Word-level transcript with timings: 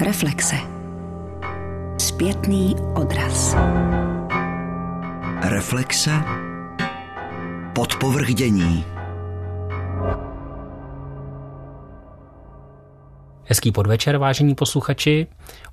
Reflexe. 0.00 0.56
Zpětný 1.98 2.76
odraz. 2.94 3.56
Reflexe. 5.42 6.10
Podpovrdění. 7.74 8.84
Hezký 13.44 13.72
podvečer, 13.72 14.16
vážení 14.16 14.54
posluchači. 14.54 15.26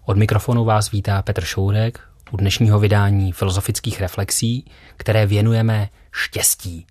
Od 0.06 0.18
mikrofonu 0.18 0.66
vás 0.66 0.92
vítá 0.92 1.22
Petr 1.22 1.44
Šourek 1.44 2.00
u 2.32 2.38
dnešního 2.38 2.80
vydání 2.80 3.32
filozofických 3.32 4.02
reflexí, 4.02 4.66
které 4.98 5.26
věnujeme 5.26 5.90
štěstí. 6.12 6.86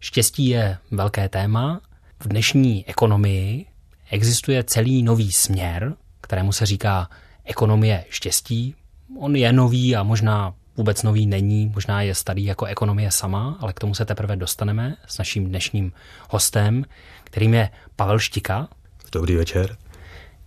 Štěstí 0.00 0.48
je 0.48 0.78
velké 0.90 1.28
téma. 1.28 1.80
V 2.20 2.28
dnešní 2.28 2.88
ekonomii 2.88 3.66
existuje 4.10 4.64
celý 4.64 5.02
nový 5.02 5.32
směr, 5.32 5.94
kterému 6.26 6.52
se 6.52 6.66
říká 6.66 7.08
ekonomie 7.44 8.04
štěstí. 8.08 8.74
On 9.18 9.36
je 9.36 9.52
nový 9.52 9.96
a 9.96 10.02
možná 10.02 10.54
vůbec 10.76 11.02
nový 11.02 11.26
není, 11.26 11.72
možná 11.74 12.02
je 12.02 12.14
starý 12.14 12.44
jako 12.44 12.64
ekonomie 12.64 13.10
sama, 13.10 13.56
ale 13.60 13.72
k 13.72 13.80
tomu 13.80 13.94
se 13.94 14.04
teprve 14.04 14.36
dostaneme 14.36 14.96
s 15.06 15.18
naším 15.18 15.48
dnešním 15.48 15.92
hostem, 16.30 16.84
kterým 17.24 17.54
je 17.54 17.70
Pavel 17.96 18.18
Štika. 18.18 18.68
Dobrý 19.12 19.36
večer. 19.36 19.76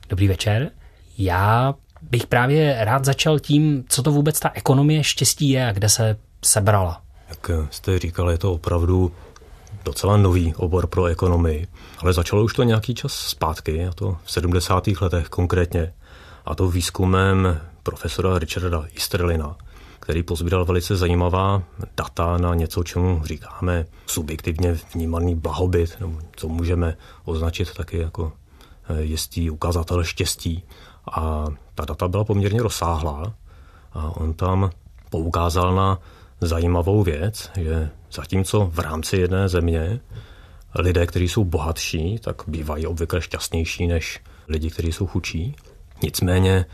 Dobrý 0.10 0.28
večer. 0.28 0.72
Já 1.18 1.74
bych 2.02 2.28
právě 2.28 2.78
rád 2.80 3.06
začal 3.06 3.40
tím, 3.40 3.84
co 3.90 4.04
to 4.04 4.12
vůbec 4.12 4.40
ta 4.40 4.52
ekonomie 4.54 5.04
štěstí 5.04 5.50
je 5.50 5.68
a 5.68 5.72
kde 5.72 5.90
se 5.90 6.18
sebrala. 6.46 7.02
Jak 7.30 7.50
jste 7.72 8.00
říkal, 8.00 8.30
je 8.30 8.38
to 8.38 8.54
opravdu 8.54 9.12
docela 9.86 10.18
nový 10.18 10.54
obor 10.56 10.88
pro 10.88 11.06
ekonomii, 11.06 11.68
ale 12.00 12.14
začalo 12.14 12.44
už 12.44 12.54
to 12.54 12.64
nějaký 12.64 12.96
čas 12.96 13.14
zpátky, 13.14 13.88
a 13.88 13.94
to 13.94 14.18
v 14.24 14.32
70. 14.32 14.88
letech 15.02 15.30
konkrétně, 15.30 15.94
a 16.46 16.56
to 16.56 16.70
výzkumem 16.70 17.62
profesora 17.84 18.40
Richarda 18.40 18.84
Easterlina, 18.96 19.56
který 20.00 20.24
pozbíral 20.24 20.66
velice 20.66 20.96
zajímavá 20.96 21.64
data 21.98 22.38
na 22.38 22.56
něco, 22.56 22.84
čemu 22.84 23.22
říkáme 23.26 23.86
subjektivně 24.06 24.78
vnímaný 24.94 25.36
blahobyt, 25.36 25.98
nebo 26.00 26.20
co 26.36 26.48
můžeme 26.48 26.98
označit 27.26 27.74
taky 27.74 27.98
jako 27.98 28.32
eh, 28.90 29.02
jistý 29.02 29.50
ukazatel 29.50 30.04
štěstí. 30.04 30.64
A 31.12 31.46
ta 31.76 31.86
data 31.86 32.08
byla 32.08 32.24
poměrně 32.24 32.62
rozsáhlá 32.62 33.34
a 33.94 34.12
on 34.16 34.34
tam 34.34 34.70
poukázal 35.10 35.76
na 35.76 36.00
zajímavou 36.42 37.04
věc, 37.04 37.52
že 37.58 37.90
zatímco 38.12 38.66
v 38.74 38.80
rámci 38.80 39.18
jedné 39.18 39.50
země 39.50 40.00
lidé, 40.76 41.06
kteří 41.06 41.28
jsou 41.28 41.44
bohatší, 41.44 42.20
tak 42.20 42.42
bývají 42.48 42.88
obvykle 42.88 43.22
šťastnější 43.22 43.88
než 43.88 44.20
lidi, 44.48 44.70
kteří 44.70 44.92
jsou 44.92 45.08
chudší. 45.08 45.56
Nicméně, 46.04 46.66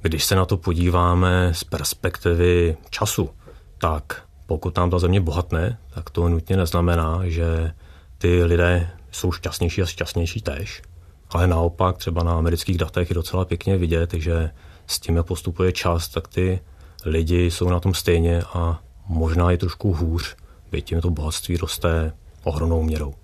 když 0.00 0.24
se 0.24 0.34
na 0.36 0.44
to 0.44 0.56
podíváme 0.56 1.54
z 1.54 1.64
perspektivy 1.64 2.76
času, 2.90 3.30
tak 3.78 4.22
pokud 4.46 4.76
nám 4.76 4.90
ta 4.90 4.98
země 4.98 5.20
bohatne, 5.20 5.78
tak 5.94 6.10
to 6.10 6.28
nutně 6.28 6.56
neznamená, 6.56 7.20
že 7.24 7.72
ty 8.18 8.44
lidé 8.44 8.90
jsou 9.10 9.32
šťastnější 9.32 9.82
a 9.82 9.86
šťastnější 9.86 10.40
tež. 10.40 10.82
Ale 11.30 11.46
naopak 11.46 11.96
třeba 11.96 12.22
na 12.22 12.38
amerických 12.38 12.78
datech 12.78 13.10
je 13.10 13.14
docela 13.14 13.44
pěkně 13.44 13.76
vidět, 13.76 14.14
že 14.14 14.50
s 14.86 15.00
tím, 15.00 15.16
jak 15.16 15.26
postupuje 15.26 15.72
čas, 15.72 16.08
tak 16.08 16.28
ty 16.28 16.60
lidi 17.04 17.50
jsou 17.50 17.68
na 17.68 17.80
tom 17.80 17.94
stejně 17.94 18.42
a 18.54 18.80
možná 19.06 19.50
i 19.52 19.56
trošku 19.56 19.92
hůř, 19.92 20.36
byť 20.70 20.84
tím 20.84 21.00
to 21.00 21.10
bohatství 21.10 21.56
roste 21.56 22.12
ohromnou 22.44 22.82
měrou. 22.82 23.14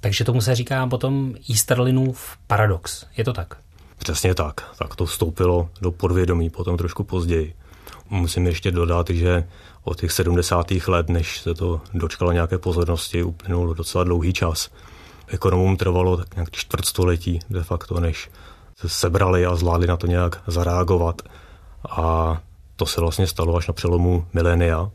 Takže 0.00 0.24
tomu 0.24 0.40
se 0.40 0.54
říká 0.54 0.86
potom 0.86 1.34
Easterlinův 1.50 2.36
paradox. 2.46 3.06
Je 3.16 3.24
to 3.24 3.32
tak? 3.32 3.56
Přesně 3.98 4.34
tak. 4.34 4.74
Tak 4.78 4.96
to 4.96 5.06
vstoupilo 5.06 5.68
do 5.80 5.90
podvědomí 5.92 6.50
potom 6.50 6.76
trošku 6.76 7.04
později. 7.04 7.54
Musím 8.10 8.46
ještě 8.46 8.70
dodat, 8.70 9.10
že 9.10 9.48
od 9.84 10.00
těch 10.00 10.12
70. 10.12 10.70
let, 10.70 11.08
než 11.08 11.40
se 11.40 11.54
to 11.54 11.80
dočkalo 11.94 12.32
nějaké 12.32 12.58
pozornosti, 12.58 13.22
uplynul 13.22 13.74
docela 13.74 14.04
dlouhý 14.04 14.32
čas. 14.32 14.70
Ekonomům 15.26 15.76
trvalo 15.76 16.16
tak 16.16 16.34
nějak 16.36 16.50
čtvrtstoletí 16.50 17.38
de 17.50 17.62
facto, 17.62 18.00
než 18.00 18.30
se 18.76 18.88
sebrali 18.88 19.46
a 19.46 19.56
zvládli 19.56 19.86
na 19.86 19.96
to 19.96 20.06
nějak 20.06 20.42
zareagovat. 20.46 21.22
A 21.90 22.40
to 22.82 22.86
se 22.86 23.00
vlastně 23.00 23.26
stalo 23.26 23.56
až 23.56 23.66
na 23.66 23.74
přelomu 23.74 24.26
milénia 24.32 24.90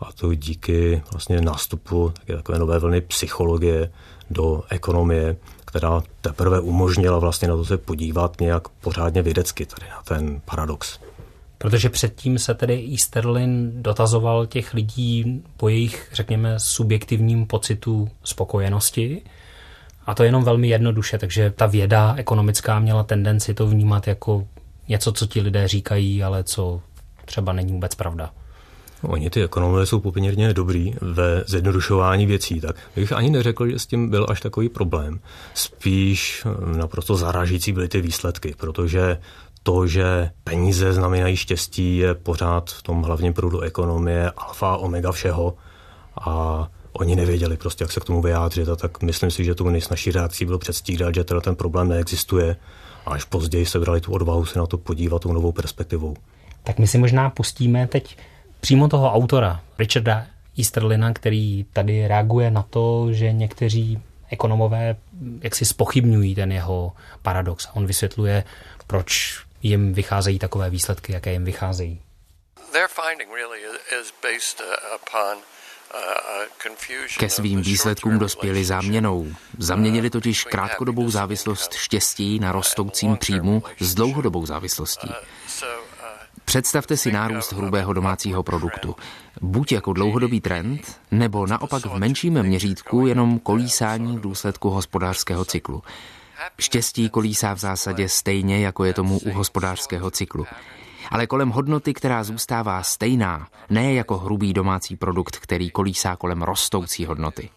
a 0.00 0.12
to 0.12 0.34
díky 0.34 1.02
vlastně 1.12 1.40
nástupu 1.40 2.12
také 2.18 2.36
takové 2.36 2.58
nové 2.58 2.78
vlny 2.78 3.00
psychologie 3.00 3.90
do 4.30 4.62
ekonomie, 4.70 5.36
která 5.64 6.02
teprve 6.20 6.60
umožnila 6.60 7.18
vlastně 7.18 7.48
na 7.48 7.56
to 7.56 7.64
se 7.64 7.78
podívat 7.78 8.40
nějak 8.40 8.68
pořádně 8.68 9.22
vědecky 9.22 9.66
tady 9.66 9.90
na 9.90 10.02
ten 10.02 10.40
paradox. 10.44 10.98
Protože 11.58 11.90
předtím 11.90 12.38
se 12.38 12.54
tedy 12.54 12.88
Easterlin 12.90 13.82
dotazoval 13.82 14.46
těch 14.46 14.74
lidí 14.74 15.42
po 15.56 15.68
jejich, 15.68 16.08
řekněme, 16.12 16.54
subjektivním 16.58 17.46
pocitu 17.46 18.08
spokojenosti. 18.24 19.22
A 20.06 20.14
to 20.14 20.24
jenom 20.24 20.44
velmi 20.44 20.68
jednoduše, 20.68 21.18
takže 21.18 21.50
ta 21.50 21.66
věda 21.66 22.14
ekonomická 22.16 22.78
měla 22.78 23.02
tendenci 23.02 23.54
to 23.54 23.66
vnímat 23.66 24.06
jako 24.06 24.46
něco, 24.88 25.12
co 25.12 25.26
ti 25.26 25.40
lidé 25.40 25.68
říkají, 25.68 26.22
ale 26.22 26.44
co 26.44 26.80
třeba 27.30 27.52
není 27.52 27.72
vůbec 27.72 27.94
pravda. 27.94 28.30
Oni 29.02 29.30
ty 29.30 29.44
ekonomové 29.44 29.86
jsou 29.86 30.00
poměrně 30.00 30.54
dobrý 30.54 30.94
ve 31.00 31.44
zjednodušování 31.46 32.26
věcí, 32.26 32.60
tak 32.60 32.76
bych 32.96 33.12
ani 33.12 33.30
neřekl, 33.30 33.68
že 33.70 33.78
s 33.78 33.86
tím 33.86 34.10
byl 34.10 34.26
až 34.28 34.40
takový 34.40 34.68
problém. 34.68 35.20
Spíš 35.54 36.46
eh, 36.46 36.76
naprosto 36.76 37.16
zaražící 37.16 37.72
byly 37.72 37.88
ty 37.88 38.00
výsledky, 38.00 38.54
protože 38.56 39.18
to, 39.62 39.86
že 39.86 40.30
peníze 40.44 40.92
znamenají 40.92 41.36
štěstí, 41.36 41.96
je 41.96 42.14
pořád 42.14 42.70
v 42.70 42.82
tom 42.82 43.02
hlavním 43.02 43.34
proudu 43.34 43.60
ekonomie 43.60 44.30
alfa 44.30 44.76
omega 44.76 45.12
všeho 45.12 45.54
a 46.20 46.68
oni 46.92 47.16
nevěděli 47.16 47.56
prostě, 47.56 47.84
jak 47.84 47.92
se 47.92 48.00
k 48.00 48.04
tomu 48.04 48.22
vyjádřit 48.22 48.68
a 48.68 48.76
tak 48.76 49.02
myslím 49.02 49.30
si, 49.30 49.44
že 49.44 49.54
tu 49.54 49.68
nejsnažší 49.68 50.12
reakcí 50.12 50.44
bylo 50.44 50.58
předstírat, 50.58 51.14
že 51.14 51.24
teda 51.24 51.40
ten 51.40 51.56
problém 51.56 51.88
neexistuje 51.88 52.56
a 53.06 53.10
až 53.10 53.24
později 53.24 53.66
se 53.66 53.78
brali 53.80 54.00
tu 54.00 54.12
odvahu 54.12 54.44
se 54.44 54.58
na 54.58 54.66
to 54.66 54.78
podívat 54.78 55.22
tou 55.22 55.32
novou 55.32 55.52
perspektivou. 55.52 56.16
Tak 56.62 56.78
my 56.78 56.86
si 56.86 56.98
možná 56.98 57.30
pustíme 57.30 57.86
teď 57.86 58.16
přímo 58.60 58.88
toho 58.88 59.12
autora, 59.12 59.60
Richarda 59.78 60.26
Easterlina, 60.58 61.12
který 61.12 61.64
tady 61.72 62.08
reaguje 62.08 62.50
na 62.50 62.62
to, 62.62 63.12
že 63.12 63.32
někteří 63.32 64.02
ekonomové 64.30 64.96
jak 65.40 65.54
si 65.54 65.64
spochybňují 65.64 66.34
ten 66.34 66.52
jeho 66.52 66.92
paradox. 67.22 67.66
A 67.66 67.76
on 67.76 67.86
vysvětluje, 67.86 68.44
proč 68.86 69.40
jim 69.62 69.92
vycházejí 69.92 70.38
takové 70.38 70.70
výsledky, 70.70 71.12
jaké 71.12 71.32
jim 71.32 71.44
vycházejí. 71.44 72.00
Ke 77.18 77.28
svým 77.28 77.62
výsledkům 77.62 78.18
dospěli 78.18 78.64
záměnou. 78.64 79.32
Zaměnili 79.58 80.10
totiž 80.10 80.44
krátkodobou 80.44 81.10
závislost 81.10 81.74
štěstí 81.74 82.38
na 82.38 82.52
rostoucím 82.52 83.16
příjmu 83.16 83.62
s 83.78 83.94
dlouhodobou 83.94 84.46
závislostí. 84.46 85.08
Představte 86.50 86.96
si 86.96 87.12
nárůst 87.12 87.52
hrubého 87.52 87.92
domácího 87.92 88.42
produktu. 88.42 88.96
Buď 89.40 89.72
jako 89.72 89.92
dlouhodobý 89.92 90.40
trend, 90.40 91.00
nebo 91.10 91.46
naopak 91.46 91.86
v 91.86 91.98
menším 91.98 92.42
měřítku 92.42 93.06
jenom 93.06 93.38
kolísání 93.38 94.16
v 94.16 94.20
důsledku 94.20 94.70
hospodářského 94.70 95.44
cyklu. 95.44 95.82
Štěstí 96.58 97.08
kolísá 97.10 97.54
v 97.54 97.58
zásadě 97.58 98.08
stejně, 98.08 98.60
jako 98.60 98.84
je 98.84 98.94
tomu 98.94 99.18
u 99.18 99.32
hospodářského 99.32 100.10
cyklu. 100.10 100.46
Ale 101.10 101.26
kolem 101.26 101.50
hodnoty, 101.50 101.94
která 101.94 102.24
zůstává 102.24 102.82
stejná, 102.82 103.48
ne 103.70 103.94
jako 103.94 104.18
hrubý 104.18 104.52
domácí 104.52 104.96
produkt, 104.96 105.36
který 105.36 105.70
kolísá 105.70 106.16
kolem 106.16 106.42
rostoucí 106.42 107.06
hodnoty. 107.06 107.50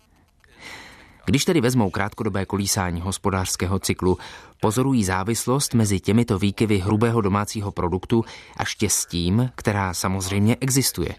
Když 1.25 1.45
tedy 1.45 1.61
vezmou 1.61 1.89
krátkodobé 1.89 2.45
kolísání 2.45 3.01
hospodářského 3.01 3.79
cyklu, 3.79 4.17
pozorují 4.63 5.03
závislost 5.03 5.73
mezi 5.73 5.99
těmito 5.99 6.39
výkyvy 6.39 6.77
hrubého 6.77 7.21
domácího 7.21 7.71
produktu 7.71 8.25
a 8.57 8.65
štěstím, 8.65 9.51
která 9.55 9.93
samozřejmě 9.93 10.57
existuje. 10.59 11.15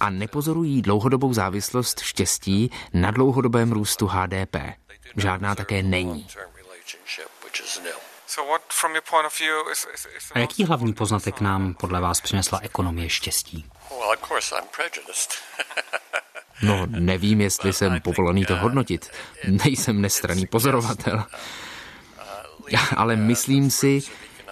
A 0.00 0.10
nepozorují 0.10 0.82
dlouhodobou 0.82 1.32
závislost 1.32 2.00
štěstí 2.00 2.70
na 2.92 3.10
dlouhodobém 3.10 3.72
růstu 3.72 4.06
HDP. 4.06 4.56
Žádná 5.16 5.54
také 5.54 5.82
není. 5.82 6.26
A 10.34 10.38
jaký 10.38 10.64
hlavní 10.64 10.92
poznatek 10.92 11.40
nám 11.40 11.74
podle 11.74 12.00
vás 12.00 12.20
přinesla 12.20 12.60
ekonomie 12.62 13.08
štěstí? 13.08 13.66
No, 16.62 16.86
nevím, 16.86 17.40
jestli 17.40 17.72
jsem 17.72 18.00
povolaný 18.00 18.44
to 18.44 18.56
hodnotit. 18.56 19.10
Nejsem 19.48 20.00
nestraný 20.00 20.46
pozorovatel. 20.46 21.24
Ale 22.96 23.16
myslím 23.16 23.70
si, 23.70 24.02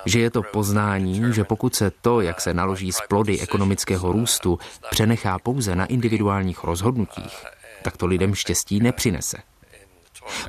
že 0.07 0.21
je 0.21 0.31
to 0.31 0.43
poznání, 0.43 1.23
že 1.33 1.45
pokud 1.45 1.75
se 1.75 1.91
to, 1.91 2.21
jak 2.21 2.41
se 2.41 2.55
naloží 2.55 2.93
s 2.93 3.01
plody 3.09 3.41
ekonomického 3.41 4.13
růstu, 4.13 4.59
přenechá 4.91 5.39
pouze 5.39 5.77
na 5.77 5.87
individuálních 5.87 6.65
rozhodnutích, 6.65 7.45
tak 7.83 7.97
to 7.97 8.07
lidem 8.07 8.35
štěstí 8.35 8.81
nepřinese. 8.81 9.37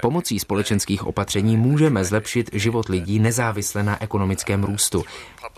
Pomocí 0.01 0.39
společenských 0.39 1.07
opatření 1.07 1.57
můžeme 1.57 2.05
zlepšit 2.05 2.49
život 2.53 2.89
lidí 2.89 3.19
nezávisle 3.19 3.83
na 3.83 4.03
ekonomickém 4.03 4.63
růstu. 4.63 5.03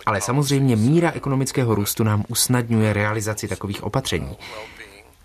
Ale 0.06 0.22
samozřejmě 0.22 0.76
míra 0.76 1.12
ekonomického 1.12 1.76
růstu 1.76 2.04
nám 2.04 2.24
usnadňuje 2.28 2.94
realizaci 2.94 3.48
takových 3.48 3.84
opatření. 3.84 4.38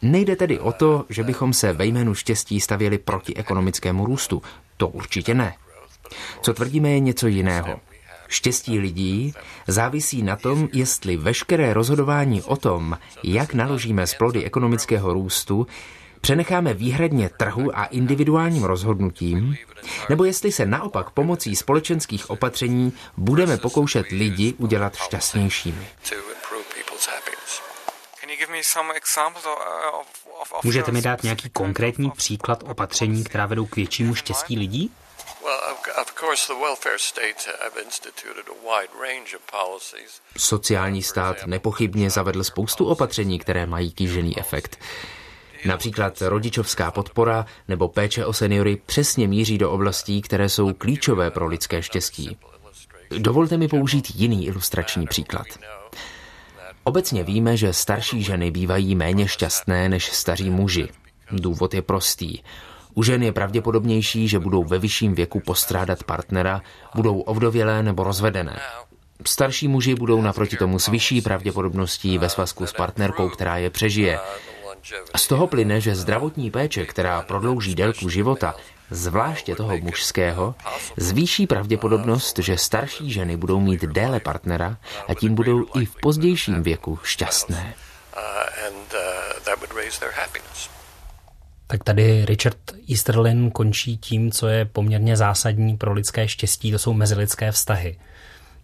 Nejde 0.03 0.37
tedy 0.37 0.59
o 0.59 0.73
to, 0.73 1.05
že 1.09 1.25
bychom 1.25 1.53
se 1.53 1.73
ve 1.73 1.87
jménu 1.87 2.15
štěstí 2.15 2.61
stavěli 2.61 2.99
proti 2.99 3.37
ekonomickému 3.37 4.07
růstu. 4.07 4.43
To 4.77 4.89
určitě 4.89 5.35
ne. 5.35 5.55
Co 6.43 6.55
tvrdíme 6.55 6.91
je 6.91 7.01
něco 7.01 7.27
jiného. 7.27 7.81
Štěstí 8.29 8.79
lidí 8.79 9.35
závisí 9.67 10.23
na 10.23 10.37
tom, 10.37 10.69
jestli 10.73 11.17
veškeré 11.17 11.75
rozhodování 11.75 12.43
o 12.43 12.57
tom, 12.57 12.99
jak 13.25 13.55
naložíme 13.55 14.07
s 14.07 14.15
plody 14.15 14.45
ekonomického 14.45 15.13
růstu, 15.13 15.67
přenecháme 16.21 16.75
výhradně 16.75 17.29
trhu 17.29 17.79
a 17.79 17.85
individuálním 17.85 18.65
rozhodnutím, 18.65 19.57
nebo 20.09 20.25
jestli 20.25 20.53
se 20.53 20.67
naopak 20.67 21.11
pomocí 21.11 21.57
společenských 21.57 22.31
opatření 22.31 22.93
budeme 23.17 23.57
pokoušet 23.57 24.07
lidi 24.11 24.55
udělat 24.59 24.97
šťastnějšími. 24.97 25.87
Můžete 30.65 30.93
mi 30.93 31.03
dát 31.03 31.23
nějaký 31.23 31.51
konkrétní 31.51 32.11
příklad 32.11 32.63
opatření, 32.67 33.25
která 33.25 33.47
vedou 33.47 33.67
k 33.67 33.77
většímu 33.77 34.15
štěstí 34.15 34.59
lidí? 34.59 34.91
Sociální 40.39 41.03
stát 41.03 41.47
nepochybně 41.47 42.11
zavedl 42.11 42.45
spoustu 42.45 42.87
opatření, 42.87 43.39
které 43.39 43.67
mají 43.67 43.93
kýžený 43.93 44.39
efekt. 44.39 44.79
Například 45.65 46.23
rodičovská 46.23 46.91
podpora 46.91 47.47
nebo 47.69 47.89
péče 47.89 48.27
o 48.27 48.33
seniory 48.33 48.81
přesně 48.87 49.29
míří 49.29 49.59
do 49.59 49.71
oblastí, 49.71 50.23
které 50.23 50.49
jsou 50.49 50.73
klíčové 50.73 51.31
pro 51.31 51.47
lidské 51.47 51.83
štěstí. 51.83 52.39
Dovolte 53.19 53.57
mi 53.57 53.69
použít 53.69 54.13
jiný 54.15 54.47
ilustrační 54.47 55.07
příklad. 55.07 55.47
Obecně 56.85 57.25
víme, 57.25 57.57
že 57.57 57.73
starší 57.73 58.23
ženy 58.23 58.51
bývají 58.51 58.95
méně 58.95 59.29
šťastné 59.29 59.89
než 59.89 60.13
staří 60.13 60.51
muži. 60.51 60.89
Důvod 61.31 61.75
je 61.75 61.83
prostý. 61.83 62.39
U 62.95 63.03
žen 63.03 63.23
je 63.23 63.33
pravděpodobnější, 63.33 64.29
že 64.29 64.39
budou 64.39 64.65
ve 64.65 64.79
vyšším 64.79 65.15
věku 65.15 65.41
postrádat 65.41 66.05
partnera, 66.05 66.63
budou 66.95 67.21
ovdovělé 67.21 67.83
nebo 67.83 68.05
rozvedené. 68.05 68.61
Starší 69.27 69.69
muži 69.69 69.95
budou 69.95 70.21
naproti 70.21 70.57
tomu 70.57 70.79
s 70.79 70.89
vyšší 70.89 71.23
pravděpodobností 71.23 72.19
ve 72.19 72.29
svazku 72.29 72.67
s 72.67 72.73
partnerkou, 72.73 73.29
která 73.29 73.57
je 73.57 73.71
přežije. 73.71 74.19
Z 75.17 75.29
toho 75.29 75.47
plyne, 75.47 75.81
že 75.81 75.95
zdravotní 75.95 76.51
péče, 76.51 76.87
která 76.87 77.23
prodlouží 77.23 77.75
délku 77.75 78.09
života, 78.09 78.55
zvláště 78.91 79.55
toho 79.55 79.77
mužského, 79.79 80.55
zvýší 80.97 81.47
pravděpodobnost, 81.47 82.39
že 82.39 82.59
starší 82.59 83.13
ženy 83.13 83.37
budou 83.37 83.61
mít 83.61 83.83
déle 83.83 84.21
partnera 84.21 84.77
a 85.09 85.15
tím 85.15 85.35
budou 85.35 85.67
i 85.81 85.85
v 85.85 85.95
pozdějším 86.03 86.63
věku 86.63 86.99
šťastné. 87.03 87.75
Tak 91.73 91.85
tady 91.85 92.25
Richard 92.25 92.59
Easterlin 92.91 93.51
končí 93.51 93.97
tím, 93.97 94.31
co 94.31 94.49
je 94.49 94.65
poměrně 94.65 95.17
zásadní 95.17 95.77
pro 95.77 95.93
lidské 95.93 96.29
štěstí, 96.29 96.73
to 96.73 96.79
jsou 96.79 96.93
mezilidské 96.93 97.53
vztahy. 97.53 97.99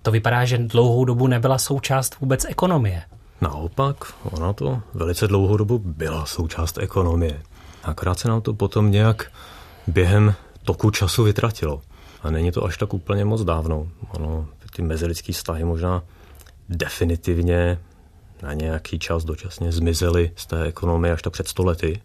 To 0.03 0.11
vypadá, 0.11 0.45
že 0.45 0.59
dlouhou 0.59 1.05
dobu 1.05 1.27
nebyla 1.27 1.59
součást 1.59 2.21
vůbec 2.21 2.45
ekonomie. 2.45 3.03
Naopak, 3.41 3.97
ona 4.23 4.53
to 4.53 4.83
velice 4.95 5.27
dlouhou 5.27 5.57
dobu 5.57 5.79
byla 5.79 6.27
součást 6.27 6.79
ekonomie. 6.79 7.43
Akorát 7.83 8.19
se 8.19 8.29
nám 8.29 8.41
to 8.41 8.55
potom 8.55 8.91
nějak 8.91 9.33
během 9.87 10.35
toku 10.65 10.91
času 10.91 11.25
vytratilo. 11.25 11.83
A 12.23 12.31
není 12.31 12.53
to 12.53 12.65
až 12.65 12.79
tak 12.79 12.95
úplně 12.95 13.25
moc 13.25 13.45
dávno. 13.45 13.89
Ono, 14.11 14.47
ty 14.77 14.83
mezilidské 14.83 15.33
vztahy 15.33 15.65
možná 15.65 16.03
definitivně 16.69 17.79
na 18.43 18.53
nějaký 18.53 18.99
čas 18.99 19.25
dočasně 19.25 19.73
zmizely 19.73 20.31
z 20.37 20.47
té 20.47 20.65
ekonomie 20.65 21.13
až 21.13 21.23
tak 21.23 21.33
před 21.33 21.49
stolety, 21.49 22.01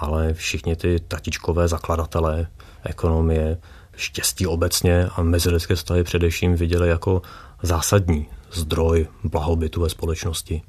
ale 0.00 0.34
všichni 0.34 0.76
ty 0.76 1.00
tatičkové 1.00 1.68
zakladatelé 1.68 2.46
ekonomie, 2.84 3.58
štěstí 3.96 4.46
obecně 4.46 5.08
a 5.16 5.22
mezilidské 5.22 5.74
vztahy 5.74 6.04
především 6.04 6.54
viděli 6.54 6.88
jako 6.88 7.22
zásadní 7.62 8.26
zdroj 8.52 9.06
blahobytu 9.24 9.80
ve 9.80 9.88
společnosti. 9.88 10.62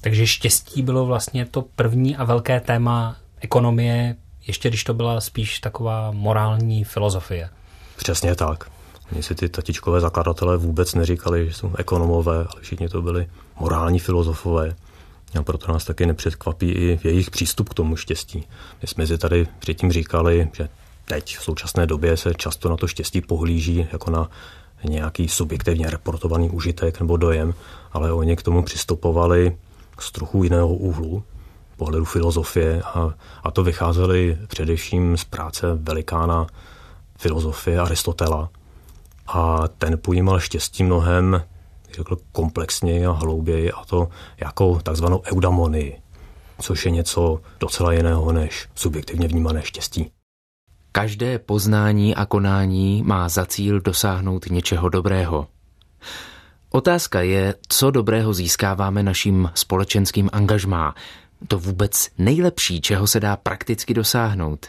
Takže 0.00 0.26
štěstí 0.26 0.82
bylo 0.82 1.06
vlastně 1.06 1.46
to 1.46 1.62
první 1.62 2.16
a 2.16 2.24
velké 2.24 2.60
téma 2.60 3.16
ekonomie, 3.40 4.16
ještě 4.46 4.68
když 4.68 4.84
to 4.84 4.94
byla 4.94 5.20
spíš 5.20 5.60
taková 5.60 6.10
morální 6.10 6.84
filozofie. 6.84 7.50
Přesně 7.96 8.34
tak. 8.34 8.70
Oni 9.12 9.22
si 9.22 9.34
ty 9.34 9.48
tatičkové 9.48 10.00
zakladatelé 10.00 10.56
vůbec 10.56 10.94
neříkali, 10.94 11.46
že 11.46 11.54
jsou 11.54 11.74
ekonomové, 11.78 12.36
ale 12.36 12.60
všichni 12.60 12.88
to 12.88 13.02
byli 13.02 13.26
morální 13.60 13.98
filozofové. 13.98 14.76
A 15.38 15.42
proto 15.42 15.72
nás 15.72 15.84
taky 15.84 16.06
nepředkvapí 16.06 16.70
i 16.70 17.00
jejich 17.04 17.30
přístup 17.30 17.68
k 17.68 17.74
tomu 17.74 17.96
štěstí. 17.96 18.46
My 18.82 18.88
jsme 18.88 19.06
si 19.06 19.18
tady 19.18 19.46
předtím 19.58 19.92
říkali, 19.92 20.50
že 20.52 20.68
teď 21.04 21.36
v 21.36 21.42
současné 21.42 21.86
době 21.86 22.16
se 22.16 22.34
často 22.34 22.68
na 22.68 22.76
to 22.76 22.86
štěstí 22.86 23.20
pohlíží 23.20 23.88
jako 23.92 24.10
na 24.10 24.30
nějaký 24.84 25.28
subjektivně 25.28 25.90
reportovaný 25.90 26.50
užitek 26.50 27.00
nebo 27.00 27.16
dojem, 27.16 27.54
ale 27.92 28.12
oni 28.12 28.36
k 28.36 28.42
tomu 28.42 28.62
přistupovali 28.62 29.56
z 29.98 30.12
trochu 30.12 30.44
jiného 30.44 30.68
úhlu, 30.68 31.22
pohledu 31.76 32.04
filozofie 32.04 32.82
a, 32.82 33.14
a 33.42 33.50
to 33.50 33.64
vycházeli 33.64 34.38
především 34.46 35.16
z 35.16 35.24
práce 35.24 35.66
velikána 35.74 36.46
filozofie 37.18 37.80
Aristotela. 37.80 38.50
A 39.26 39.68
ten 39.78 39.98
pojímal 39.98 40.40
štěstí 40.40 40.84
mnohem 40.84 41.42
řekl, 41.94 42.16
komplexněji 42.32 43.06
a 43.06 43.12
hlouběji 43.12 43.72
a 43.72 43.84
to 43.84 44.08
jako 44.36 44.80
takzvanou 44.82 45.22
eudamonii, 45.32 45.98
což 46.60 46.84
je 46.84 46.90
něco 46.90 47.40
docela 47.60 47.92
jiného 47.92 48.32
než 48.32 48.68
subjektivně 48.74 49.28
vnímané 49.28 49.62
štěstí. 49.62 50.10
Každé 50.92 51.38
poznání 51.38 52.14
a 52.14 52.26
konání 52.26 53.02
má 53.02 53.28
za 53.28 53.46
cíl 53.46 53.80
dosáhnout 53.80 54.46
něčeho 54.50 54.88
dobrého. 54.88 55.46
Otázka 56.70 57.20
je, 57.20 57.54
co 57.68 57.90
dobrého 57.90 58.34
získáváme 58.34 59.02
naším 59.02 59.50
společenským 59.54 60.30
angažmá. 60.32 60.94
To 61.48 61.58
vůbec 61.58 62.08
nejlepší, 62.18 62.80
čeho 62.80 63.06
se 63.06 63.20
dá 63.20 63.36
prakticky 63.36 63.94
dosáhnout. 63.94 64.66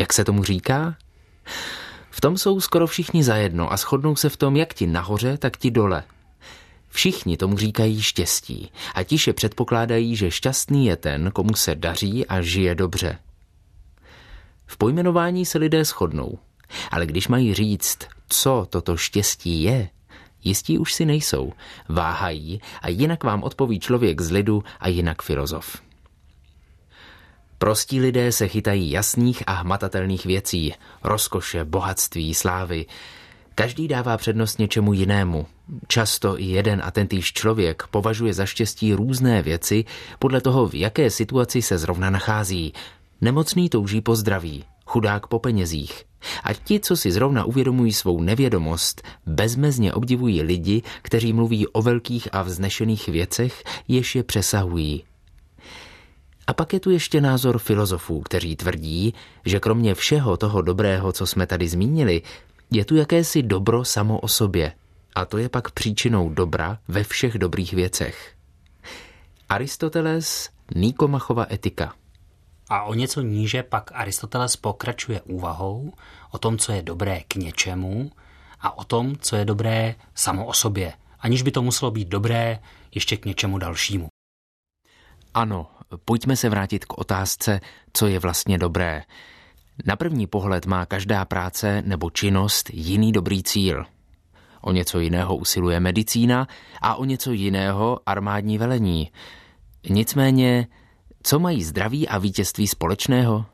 Jak 0.00 0.12
se 0.12 0.24
tomu 0.24 0.44
říká? 0.44 0.96
V 2.10 2.20
tom 2.20 2.38
jsou 2.38 2.60
skoro 2.60 2.86
všichni 2.86 3.24
zajedno 3.24 3.72
a 3.72 3.76
shodnou 3.76 4.16
se 4.16 4.28
v 4.28 4.36
tom 4.36 4.56
jak 4.56 4.74
ti 4.74 4.86
nahoře, 4.86 5.38
tak 5.38 5.56
ti 5.56 5.70
dole. 5.70 6.02
Všichni 6.94 7.36
tomu 7.36 7.56
říkají 7.56 8.02
štěstí 8.02 8.70
a 8.94 9.02
tiše 9.02 9.32
předpokládají, 9.32 10.16
že 10.16 10.30
šťastný 10.30 10.86
je 10.86 10.96
ten, 10.96 11.30
komu 11.30 11.54
se 11.54 11.74
daří 11.74 12.26
a 12.26 12.40
žije 12.42 12.74
dobře. 12.74 13.18
V 14.66 14.76
pojmenování 14.76 15.46
se 15.46 15.58
lidé 15.58 15.84
shodnou, 15.84 16.38
ale 16.90 17.06
když 17.06 17.28
mají 17.28 17.54
říct, 17.54 17.98
co 18.28 18.66
toto 18.70 18.96
štěstí 18.96 19.62
je, 19.62 19.88
jistí 20.44 20.78
už 20.78 20.92
si 20.94 21.06
nejsou, 21.06 21.52
váhají 21.88 22.60
a 22.82 22.88
jinak 22.88 23.24
vám 23.24 23.42
odpoví 23.42 23.80
člověk 23.80 24.20
z 24.20 24.30
lidu 24.30 24.64
a 24.80 24.88
jinak 24.88 25.22
filozof. 25.22 25.82
Prostí 27.58 28.00
lidé 28.00 28.32
se 28.32 28.48
chytají 28.48 28.90
jasných 28.90 29.42
a 29.46 29.52
hmatatelných 29.52 30.26
věcí, 30.26 30.74
rozkoše, 31.02 31.64
bohatství, 31.64 32.34
slávy. 32.34 32.86
Každý 33.54 33.88
dává 33.88 34.16
přednost 34.16 34.58
něčemu 34.58 34.92
jinému. 34.92 35.46
Často 35.88 36.40
i 36.40 36.44
jeden 36.44 36.82
a 36.84 36.90
tentýž 36.90 37.32
člověk 37.32 37.82
považuje 37.90 38.34
za 38.34 38.46
štěstí 38.46 38.94
různé 38.94 39.42
věci 39.42 39.84
podle 40.18 40.40
toho, 40.40 40.68
v 40.68 40.74
jaké 40.74 41.10
situaci 41.10 41.62
se 41.62 41.78
zrovna 41.78 42.10
nachází, 42.10 42.72
Nemocný 43.20 43.68
touží 43.68 44.00
po 44.00 44.16
zdraví, 44.16 44.64
chudák 44.86 45.26
po 45.26 45.38
penězích. 45.38 46.04
A 46.44 46.52
ti, 46.52 46.80
co 46.80 46.96
si 46.96 47.12
zrovna 47.12 47.44
uvědomují 47.44 47.92
svou 47.92 48.20
nevědomost, 48.20 49.02
bezmezně 49.26 49.92
obdivují 49.92 50.42
lidi, 50.42 50.82
kteří 51.02 51.32
mluví 51.32 51.66
o 51.66 51.82
velkých 51.82 52.28
a 52.32 52.42
vznešených 52.42 53.08
věcech, 53.08 53.64
jež 53.88 54.14
je 54.14 54.22
přesahují. 54.22 55.04
A 56.46 56.54
pak 56.54 56.72
je 56.72 56.80
tu 56.80 56.90
ještě 56.90 57.20
názor 57.20 57.58
filozofů, 57.58 58.20
kteří 58.20 58.56
tvrdí, 58.56 59.14
že 59.44 59.60
kromě 59.60 59.94
všeho 59.94 60.36
toho 60.36 60.62
dobrého, 60.62 61.12
co 61.12 61.26
jsme 61.26 61.46
tady 61.46 61.68
zmínili, 61.68 62.22
je 62.74 62.84
tu 62.84 62.96
jakési 62.96 63.42
dobro 63.42 63.84
samo 63.84 64.18
o 64.18 64.28
sobě. 64.28 64.72
A 65.14 65.24
to 65.24 65.38
je 65.38 65.48
pak 65.48 65.70
příčinou 65.70 66.28
dobra 66.28 66.78
ve 66.88 67.04
všech 67.04 67.38
dobrých 67.38 67.72
věcech. 67.72 68.34
Aristoteles, 69.48 70.50
Nikomachova 70.74 71.46
etika. 71.50 71.94
A 72.68 72.82
o 72.82 72.94
něco 72.94 73.20
níže 73.20 73.62
pak 73.62 73.90
Aristoteles 73.94 74.56
pokračuje 74.56 75.20
úvahou 75.20 75.92
o 76.30 76.38
tom, 76.38 76.58
co 76.58 76.72
je 76.72 76.82
dobré 76.82 77.20
k 77.28 77.34
něčemu 77.34 78.10
a 78.60 78.78
o 78.78 78.84
tom, 78.84 79.16
co 79.16 79.36
je 79.36 79.44
dobré 79.44 79.94
samo 80.14 80.46
o 80.46 80.52
sobě, 80.52 80.92
aniž 81.20 81.42
by 81.42 81.50
to 81.50 81.62
muselo 81.62 81.90
být 81.90 82.08
dobré 82.08 82.58
ještě 82.94 83.16
k 83.16 83.24
něčemu 83.24 83.58
dalšímu. 83.58 84.08
Ano, 85.34 85.70
pojďme 86.04 86.36
se 86.36 86.48
vrátit 86.48 86.84
k 86.84 86.98
otázce, 86.98 87.60
co 87.92 88.06
je 88.06 88.18
vlastně 88.18 88.58
dobré. 88.58 89.02
Na 89.86 89.96
první 89.96 90.26
pohled 90.26 90.66
má 90.66 90.86
každá 90.86 91.24
práce 91.24 91.82
nebo 91.86 92.10
činnost 92.10 92.70
jiný 92.72 93.12
dobrý 93.12 93.42
cíl. 93.42 93.84
O 94.60 94.72
něco 94.72 95.00
jiného 95.00 95.36
usiluje 95.36 95.80
medicína 95.80 96.48
a 96.80 96.94
o 96.94 97.04
něco 97.04 97.32
jiného 97.32 98.00
armádní 98.06 98.58
velení. 98.58 99.10
Nicméně, 99.90 100.66
co 101.22 101.38
mají 101.38 101.64
zdraví 101.64 102.08
a 102.08 102.18
vítězství 102.18 102.66
společného? 102.66 103.46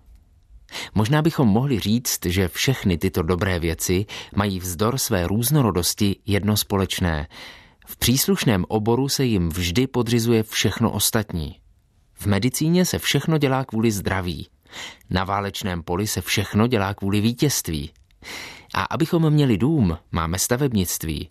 Možná 0.95 1.23
bychom 1.23 1.49
mohli 1.49 1.79
říct, 1.79 2.27
že 2.27 2.49
všechny 2.49 2.99
tyto 2.99 3.23
dobré 3.23 3.59
věci 3.59 4.07
mají 4.37 4.61
vzdor 4.61 4.99
své 4.99 5.27
různorodosti 5.27 6.17
jedno 6.27 6.57
společné. 6.57 7.29
V 7.87 7.97
příslušném 7.97 8.65
oboru 8.69 9.09
se 9.09 9.25
jim 9.25 9.49
vždy 9.49 9.87
podřizuje 9.87 10.43
všechno 10.43 10.91
ostatní. 10.91 11.61
V 12.15 12.27
medicíně 12.27 12.85
se 12.85 12.99
všechno 12.99 13.39
dělá 13.39 13.65
kvůli 13.65 13.91
zdraví. 13.91 14.49
Na 15.11 15.25
válečném 15.25 15.83
poli 15.83 16.07
se 16.07 16.21
všechno 16.21 16.67
dělá 16.67 16.95
kvůli 16.95 17.21
vítězství. 17.21 17.93
A 18.75 18.83
abychom 18.83 19.31
měli 19.31 19.59
dům, 19.59 19.99
máme 20.12 20.39
stavebnictví. 20.39 21.31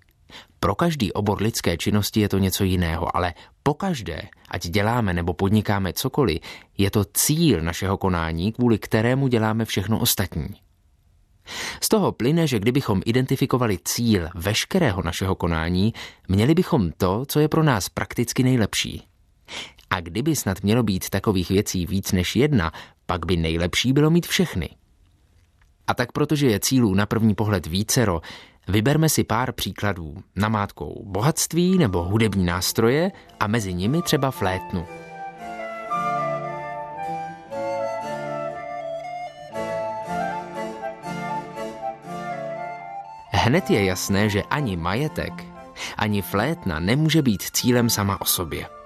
Pro 0.59 0.75
každý 0.75 1.13
obor 1.13 1.41
lidské 1.41 1.77
činnosti 1.77 2.19
je 2.19 2.29
to 2.29 2.37
něco 2.37 2.63
jiného, 2.63 3.15
ale 3.15 3.33
pokaždé, 3.63 4.21
ať 4.51 4.67
děláme 4.67 5.13
nebo 5.13 5.33
podnikáme 5.33 5.93
cokoliv, 5.93 6.39
je 6.77 6.91
to 6.91 7.05
cíl 7.13 7.61
našeho 7.61 7.97
konání, 7.97 8.51
kvůli 8.51 8.79
kterému 8.79 9.27
děláme 9.27 9.65
všechno 9.65 9.99
ostatní. 9.99 10.49
Z 11.81 11.89
toho 11.89 12.11
plyne, 12.11 12.47
že 12.47 12.59
kdybychom 12.59 13.01
identifikovali 13.05 13.77
cíl 13.85 14.29
veškerého 14.35 15.01
našeho 15.03 15.35
konání, 15.35 15.93
měli 16.27 16.53
bychom 16.53 16.91
to, 16.91 17.25
co 17.27 17.39
je 17.39 17.47
pro 17.47 17.63
nás 17.63 17.89
prakticky 17.89 18.43
nejlepší. 18.43 19.07
A 19.89 20.01
kdyby 20.01 20.35
snad 20.35 20.63
mělo 20.63 20.83
být 20.83 21.09
takových 21.09 21.49
věcí 21.49 21.85
víc 21.85 22.11
než 22.11 22.35
jedna, 22.35 22.71
pak 23.09 23.25
by 23.25 23.37
nejlepší 23.37 23.93
bylo 23.93 24.09
mít 24.09 24.27
všechny. 24.27 24.69
A 25.87 25.93
tak 25.93 26.11
protože 26.11 26.47
je 26.47 26.59
cílů 26.59 26.93
na 26.93 27.05
první 27.05 27.35
pohled 27.35 27.65
vícero, 27.65 28.21
vyberme 28.67 29.09
si 29.09 29.23
pár 29.23 29.51
příkladů. 29.51 30.17
Namátkou 30.35 31.03
bohatství 31.05 31.77
nebo 31.77 32.03
hudební 32.03 32.45
nástroje 32.45 33.11
a 33.39 33.47
mezi 33.47 33.73
nimi 33.73 34.01
třeba 34.01 34.31
flétnu. 34.31 34.85
Hned 43.31 43.69
je 43.69 43.85
jasné, 43.85 44.29
že 44.29 44.43
ani 44.43 44.77
majetek, 44.77 45.45
ani 45.97 46.21
flétna 46.21 46.79
nemůže 46.79 47.21
být 47.21 47.41
cílem 47.41 47.89
sama 47.89 48.21
o 48.21 48.25
sobě. 48.25 48.78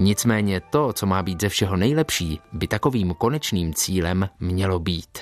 Nicméně 0.00 0.60
to, 0.60 0.92
co 0.92 1.06
má 1.06 1.22
být 1.22 1.40
ze 1.40 1.48
všeho 1.48 1.76
nejlepší, 1.76 2.40
by 2.52 2.66
takovým 2.68 3.14
konečným 3.14 3.74
cílem 3.74 4.28
mělo 4.40 4.78
být. 4.78 5.18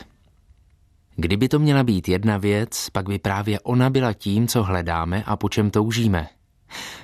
Kdyby 1.17 1.49
to 1.49 1.59
měla 1.59 1.85
být 1.85 2.09
jedna 2.09 2.37
věc, 2.37 2.91
pak 2.91 3.09
by 3.09 3.19
právě 3.19 3.61
ona 3.61 3.91
byla 3.91 4.13
tím, 4.13 4.49
co 4.49 4.63
hledáme 4.63 5.23
a 5.27 5.37
po 5.37 5.49
čem 5.49 5.71
toužíme. 5.71 6.29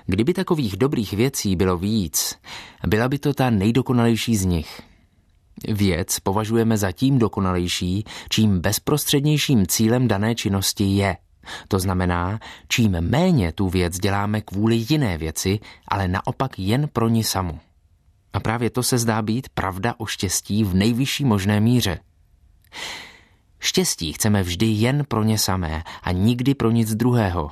Kdyby 0.07 0.35
takových 0.35 0.77
dobrých 0.77 1.13
věcí 1.13 1.57
bylo 1.57 1.79
víc, 1.79 2.39
byla 2.87 3.09
by 3.09 3.19
to 3.19 3.35
ta 3.35 3.51
nejdokonalejší 3.51 4.37
z 4.37 4.45
nich. 4.45 4.81
Věc 5.69 6.21
považujeme 6.21 6.77
za 6.77 6.93
tím 6.93 7.19
dokonalejší, 7.19 8.05
čím 8.29 8.61
bezprostřednějším 8.61 9.67
cílem 9.67 10.09
dané 10.09 10.35
činnosti 10.35 10.85
je. 10.85 11.17
To 11.69 11.79
znamená, 11.79 12.39
čím 12.69 13.01
méně 13.01 13.53
tu 13.53 13.69
věc 13.69 13.99
děláme 13.99 14.41
kvůli 14.41 14.85
jiné 14.89 15.19
věci, 15.19 15.61
ale 15.89 16.09
naopak 16.09 16.59
jen 16.59 16.89
pro 16.93 17.09
ní 17.09 17.25
samu. 17.25 17.61
A 18.33 18.41
právě 18.41 18.71
to 18.71 18.83
se 18.83 18.99
zdá 18.99 19.23
být 19.23 19.49
pravda 19.49 19.95
o 19.99 20.07
štěstí 20.07 20.65
v 20.65 20.75
nejvyšší 20.75 21.25
možné 21.25 21.61
míře. 21.61 21.99
Štěstí 23.59 24.13
chceme 24.13 24.43
vždy 24.43 24.67
jen 24.67 25.05
pro 25.09 25.23
ně 25.23 25.39
samé 25.39 25.83
a 26.03 26.13
nikdy 26.13 26.55
pro 26.55 26.71
nic 26.71 26.95
druhého. 26.95 27.51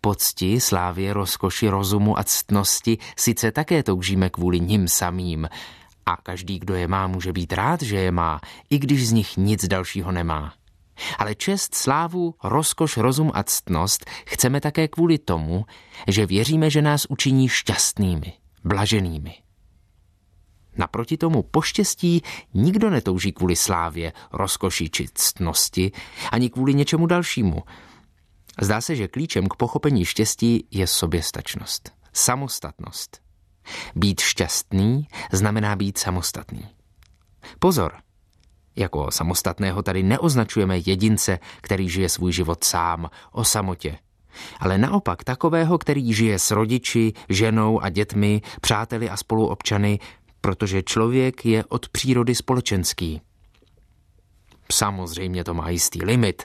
Pocti, 0.00 0.60
slávě, 0.60 1.12
rozkoši, 1.12 1.68
rozumu 1.68 2.18
a 2.18 2.24
ctnosti 2.24 2.98
sice 3.16 3.52
také 3.52 3.82
toužíme 3.82 4.30
kvůli 4.30 4.60
nim 4.60 4.88
samým 4.88 5.48
a 6.06 6.16
každý, 6.16 6.58
kdo 6.58 6.74
je 6.74 6.88
má, 6.88 7.06
může 7.06 7.32
být 7.32 7.52
rád, 7.52 7.82
že 7.82 7.96
je 7.96 8.12
má, 8.12 8.40
i 8.70 8.78
když 8.78 9.08
z 9.08 9.12
nich 9.12 9.36
nic 9.36 9.68
dalšího 9.68 10.12
nemá. 10.12 10.52
Ale 11.18 11.34
čest, 11.34 11.74
slávu, 11.74 12.34
rozkoš, 12.44 12.96
rozum 12.96 13.30
a 13.34 13.42
ctnost 13.42 14.04
chceme 14.26 14.60
také 14.60 14.88
kvůli 14.88 15.18
tomu, 15.18 15.64
že 16.08 16.26
věříme, 16.26 16.70
že 16.70 16.82
nás 16.82 17.06
učiní 17.08 17.48
šťastnými, 17.48 18.32
blaženými. 18.64 19.34
Naproti 20.76 21.16
tomu 21.16 21.42
poštěstí 21.42 22.22
nikdo 22.54 22.90
netouží 22.90 23.32
kvůli 23.32 23.56
slávě, 23.56 24.12
rozkoši 24.32 24.90
či 24.90 25.06
ctnosti, 25.14 25.92
ani 26.32 26.50
kvůli 26.50 26.74
něčemu 26.74 27.06
dalšímu. 27.06 27.62
Zdá 28.60 28.80
se, 28.80 28.96
že 28.96 29.08
klíčem 29.08 29.46
k 29.46 29.56
pochopení 29.56 30.04
štěstí 30.04 30.66
je 30.70 30.86
soběstačnost, 30.86 31.92
samostatnost. 32.12 33.22
Být 33.94 34.20
šťastný 34.20 35.06
znamená 35.32 35.76
být 35.76 35.98
samostatný. 35.98 36.68
Pozor, 37.58 37.96
jako 38.78 39.10
samostatného 39.10 39.82
tady 39.82 40.02
neoznačujeme 40.02 40.78
jedince, 40.78 41.38
který 41.60 41.88
žije 41.88 42.08
svůj 42.08 42.32
život 42.32 42.64
sám, 42.64 43.10
o 43.32 43.44
samotě, 43.44 43.98
ale 44.60 44.78
naopak 44.78 45.24
takového, 45.24 45.78
který 45.78 46.12
žije 46.12 46.38
s 46.38 46.50
rodiči, 46.50 47.12
ženou 47.28 47.82
a 47.82 47.88
dětmi, 47.88 48.42
přáteli 48.60 49.10
a 49.10 49.16
spoluobčany, 49.16 49.98
protože 50.40 50.82
člověk 50.82 51.46
je 51.46 51.64
od 51.64 51.88
přírody 51.88 52.34
společenský. 52.34 53.20
Samozřejmě 54.72 55.44
to 55.44 55.54
má 55.54 55.70
jistý 55.70 56.04
limit. 56.04 56.42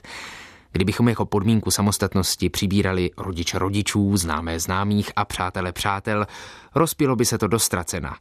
Kdybychom 0.72 1.08
jako 1.08 1.26
podmínku 1.26 1.70
samostatnosti 1.70 2.50
přibírali 2.50 3.10
rodiče 3.18 3.58
rodičů, 3.58 4.16
známé 4.16 4.60
známých 4.60 5.12
a 5.16 5.24
přátele 5.24 5.72
přátel, 5.72 6.26
rozpilo 6.74 7.16
by 7.16 7.24
se 7.24 7.38
to 7.38 7.46
dostracena. 7.46 8.16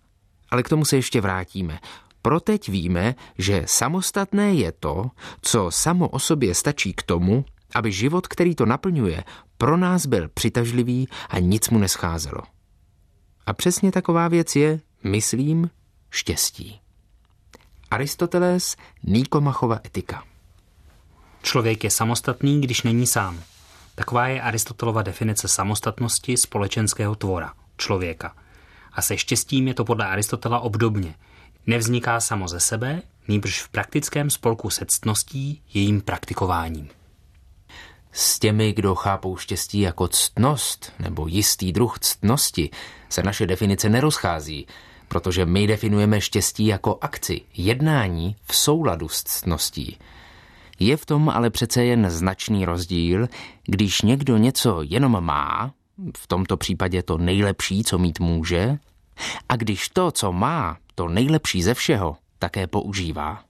Ale 0.49 0.63
k 0.63 0.69
tomu 0.69 0.85
se 0.85 0.95
ještě 0.95 1.21
vrátíme. 1.21 1.79
Pro 2.23 2.39
teď 2.39 2.69
víme, 2.69 3.15
že 3.37 3.63
samostatné 3.67 4.53
je 4.53 4.71
to, 4.71 5.11
co 5.41 5.71
samo 5.71 6.09
o 6.09 6.19
sobě 6.19 6.55
stačí 6.55 6.93
k 6.93 7.03
tomu, 7.03 7.45
aby 7.75 7.91
život, 7.91 8.27
který 8.27 8.55
to 8.55 8.65
naplňuje, 8.65 9.23
pro 9.57 9.77
nás 9.77 10.05
byl 10.05 10.29
přitažlivý 10.29 11.07
a 11.29 11.39
nic 11.39 11.69
mu 11.69 11.79
nescházelo. 11.79 12.41
A 13.45 13.53
přesně 13.53 13.91
taková 13.91 14.27
věc 14.27 14.55
je, 14.55 14.79
myslím, 15.03 15.69
štěstí. 16.09 16.79
Aristoteles 17.91 18.75
Nikomachova 19.03 19.79
etika 19.85 20.23
Člověk 21.41 21.83
je 21.83 21.89
samostatný, 21.89 22.61
když 22.61 22.83
není 22.83 23.07
sám. 23.07 23.39
Taková 23.95 24.27
je 24.27 24.41
Aristotelova 24.41 25.01
definice 25.01 25.47
samostatnosti 25.47 26.37
společenského 26.37 27.15
tvora, 27.15 27.53
člověka. 27.77 28.35
A 28.93 29.01
se 29.01 29.17
štěstím 29.17 29.67
je 29.67 29.73
to 29.73 29.85
podle 29.85 30.07
Aristotela 30.07 30.59
obdobně– 30.59 31.15
nevzniká 31.65 32.19
samo 32.19 32.47
ze 32.47 32.59
sebe, 32.59 33.01
nýbrž 33.27 33.61
v 33.61 33.69
praktickém 33.69 34.29
spolku 34.29 34.69
se 34.69 34.85
ctností 34.85 35.61
jejím 35.73 36.01
praktikováním. 36.01 36.89
S 38.11 38.39
těmi, 38.39 38.73
kdo 38.73 38.95
chápou 38.95 39.37
štěstí 39.37 39.79
jako 39.79 40.07
ctnost 40.07 40.93
nebo 40.99 41.27
jistý 41.27 41.71
druh 41.71 41.99
ctnosti, 41.99 42.69
se 43.09 43.23
naše 43.23 43.47
definice 43.47 43.89
nerozchází, 43.89 44.67
protože 45.07 45.45
my 45.45 45.67
definujeme 45.67 46.21
štěstí 46.21 46.65
jako 46.65 46.97
akci, 47.01 47.41
jednání 47.53 48.35
v 48.43 48.55
souladu 48.55 49.09
s 49.09 49.23
ctností. 49.23 49.97
Je 50.79 50.97
v 50.97 51.05
tom 51.05 51.29
ale 51.29 51.49
přece 51.49 51.83
jen 51.83 52.09
značný 52.09 52.65
rozdíl, 52.65 53.27
když 53.63 54.01
někdo 54.01 54.37
něco 54.37 54.81
jenom 54.81 55.23
má, 55.23 55.73
v 56.17 56.27
tomto 56.27 56.57
případě 56.57 57.03
to 57.03 57.17
nejlepší, 57.17 57.83
co 57.83 57.97
mít 57.97 58.19
může, 58.19 58.77
a 59.49 59.55
když 59.55 59.89
to, 59.89 60.11
co 60.11 60.31
má, 60.31 60.77
to 60.95 61.07
nejlepší 61.07 61.63
ze 61.63 61.73
všeho, 61.73 62.17
také 62.39 62.67
používá. 62.67 63.43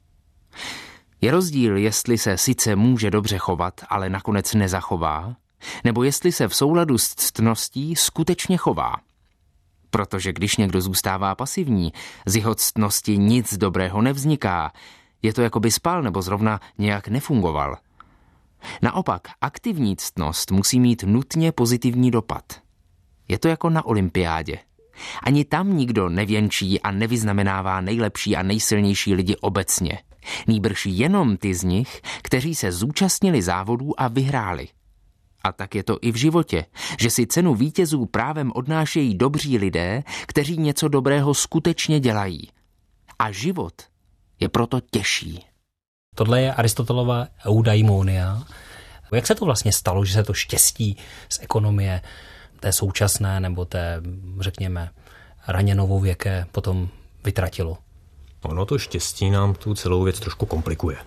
Je 1.22 1.32
rozdíl, 1.32 1.78
jestli 1.78 2.18
se 2.18 2.38
sice 2.38 2.76
může 2.76 3.12
dobře 3.12 3.38
chovat, 3.38 3.82
ale 3.90 4.10
nakonec 4.10 4.54
nezachová, 4.54 5.36
nebo 5.84 6.04
jestli 6.04 6.32
se 6.32 6.48
v 6.48 6.56
souladu 6.56 6.98
s 6.98 7.16
ctností 7.16 7.96
skutečně 7.96 8.58
chová. 8.58 8.96
Protože 9.90 10.34
když 10.34 10.58
někdo 10.58 10.82
zůstává 10.82 11.36
pasivní, 11.36 11.94
z 12.26 12.36
jeho 12.36 12.56
ctnosti 12.56 13.18
nic 13.18 13.58
dobrého 13.58 14.02
nevzniká. 14.02 14.72
Je 15.22 15.34
to 15.34 15.42
jako 15.42 15.60
by 15.60 15.72
spal 15.72 16.04
nebo 16.04 16.22
zrovna 16.22 16.60
nějak 16.78 17.08
nefungoval. 17.08 17.78
Naopak, 18.82 19.22
aktivní 19.42 19.96
ctnost 19.98 20.52
musí 20.52 20.80
mít 20.80 21.04
nutně 21.04 21.52
pozitivní 21.52 22.12
dopad. 22.12 22.44
Je 23.28 23.40
to 23.40 23.48
jako 23.48 23.70
na 23.70 23.86
olympiádě. 23.86 24.60
Ani 25.24 25.46
tam 25.46 25.78
nikdo 25.78 26.10
nevěnčí 26.10 26.82
a 26.82 26.92
nevyznamenává 26.92 27.82
nejlepší 27.82 28.36
a 28.36 28.44
nejsilnější 28.44 29.14
lidi 29.14 29.36
obecně. 29.36 30.00
Nýbrž 30.48 30.86
jenom 30.86 31.38
ty 31.38 31.56
z 31.56 31.64
nich, 31.64 32.02
kteří 32.22 32.56
se 32.56 32.72
zúčastnili 32.72 33.42
závodů 33.42 34.02
a 34.02 34.08
vyhráli. 34.08 34.68
A 35.44 35.52
tak 35.52 35.76
je 35.76 35.84
to 35.84 35.98
i 36.02 36.12
v 36.12 36.16
životě, 36.16 36.66
že 37.00 37.10
si 37.10 37.28
cenu 37.28 37.56
vítězů 37.56 38.06
právem 38.06 38.52
odnášejí 38.56 39.16
dobří 39.16 39.58
lidé, 39.58 40.04
kteří 40.28 40.58
něco 40.58 40.88
dobrého 40.88 41.34
skutečně 41.34 42.00
dělají. 42.00 42.50
A 43.20 43.32
život 43.32 43.74
je 44.40 44.50
proto 44.50 44.80
těžší. 44.92 45.46
Tohle 46.16 46.42
je 46.42 46.54
Aristotelova 46.54 47.28
eudaimonia. 47.46 48.44
Jak 49.14 49.28
se 49.28 49.36
to 49.36 49.46
vlastně 49.46 49.72
stalo, 49.72 50.06
že 50.06 50.14
se 50.14 50.24
to 50.24 50.34
štěstí 50.34 50.98
z 51.30 51.40
ekonomie 51.42 52.02
té 52.64 52.72
současné 52.72 53.40
nebo 53.40 53.66
té, 53.66 54.02
řekněme, 54.40 54.90
raně 55.48 55.76
novověké 55.76 56.46
potom 56.52 56.88
vytratilo? 57.24 57.78
Ono 58.42 58.66
to 58.66 58.78
štěstí 58.78 59.30
nám 59.30 59.54
tu 59.54 59.74
celou 59.74 60.04
věc 60.04 60.20
trošku 60.20 60.46
komplikuje. 60.46 60.98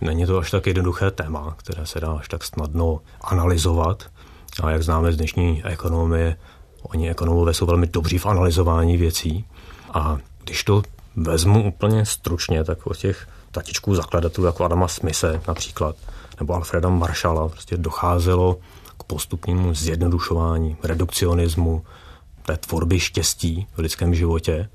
Není 0.00 0.26
to 0.26 0.38
až 0.38 0.50
tak 0.50 0.66
jednoduché 0.66 1.10
téma, 1.10 1.54
které 1.58 1.86
se 1.86 2.00
dá 2.00 2.12
až 2.12 2.28
tak 2.28 2.44
snadno 2.44 3.00
analyzovat. 3.20 4.02
A 4.62 4.70
jak 4.70 4.82
známe 4.82 5.12
z 5.12 5.16
dnešní 5.16 5.64
ekonomie, 5.64 6.36
oni 6.82 7.10
ekonomové 7.10 7.54
jsou 7.54 7.66
velmi 7.66 7.86
dobří 7.86 8.18
v 8.18 8.26
analyzování 8.26 8.96
věcí. 8.96 9.44
A 9.92 10.18
když 10.44 10.64
to 10.64 10.82
vezmu 11.16 11.68
úplně 11.68 12.06
stručně, 12.06 12.64
tak 12.64 12.86
od 12.86 12.96
těch 12.96 13.28
tatičků 13.50 13.94
zakladatelů 13.94 14.46
jako 14.46 14.64
Adama 14.64 14.88
Smise 14.88 15.40
například, 15.48 15.96
nebo 16.40 16.54
Alfreda 16.54 16.88
Marshalla, 16.88 17.48
prostě 17.48 17.76
docházelo 17.76 18.58
k 19.04 19.06
postupnému 19.06 19.74
zjednodušování, 19.74 20.76
redukcionismu, 20.82 21.84
té 22.46 22.56
tvorby 22.56 23.00
štěstí 23.00 23.66
v 23.76 23.78
lidském 23.78 24.14
životě, 24.14 24.68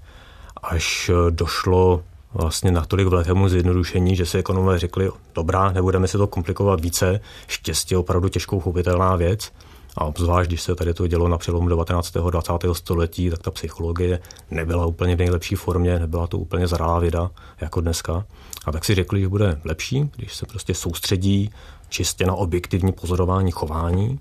až 0.63 1.11
došlo 1.29 2.03
vlastně 2.33 2.71
natolik 2.71 3.07
velkému 3.07 3.49
zjednodušení, 3.49 4.15
že 4.15 4.25
si 4.25 4.37
ekonomové 4.37 4.79
řekli, 4.79 5.09
dobrá, 5.35 5.71
nebudeme 5.71 6.07
si 6.07 6.17
to 6.17 6.27
komplikovat 6.27 6.81
více, 6.81 7.19
štěstí 7.47 7.93
je 7.93 7.97
opravdu 7.97 8.29
těžkou 8.29 8.59
chopitelná 8.59 9.15
věc, 9.15 9.51
a 9.97 10.05
obzvlášť, 10.05 10.49
když 10.49 10.61
se 10.61 10.75
tady 10.75 10.93
to 10.93 11.07
dělo 11.07 11.27
na 11.27 11.37
přelomu 11.37 11.69
19. 11.69 12.17
a 12.17 12.29
20. 12.29 12.53
století, 12.73 13.29
tak 13.29 13.39
ta 13.39 13.51
psychologie 13.51 14.19
nebyla 14.51 14.85
úplně 14.85 15.15
v 15.15 15.19
nejlepší 15.19 15.55
formě, 15.55 15.99
nebyla 15.99 16.27
to 16.27 16.37
úplně 16.37 16.67
zralá 16.67 16.99
věda 16.99 17.31
jako 17.61 17.81
dneska. 17.81 18.25
A 18.65 18.71
tak 18.71 18.85
si 18.85 18.95
řekli, 18.95 19.21
že 19.21 19.27
bude 19.27 19.61
lepší, 19.63 20.09
když 20.15 20.35
se 20.35 20.45
prostě 20.45 20.73
soustředí 20.73 21.49
čistě 21.89 22.25
na 22.25 22.33
objektivní 22.33 22.91
pozorování 22.91 23.51
chování 23.51 24.19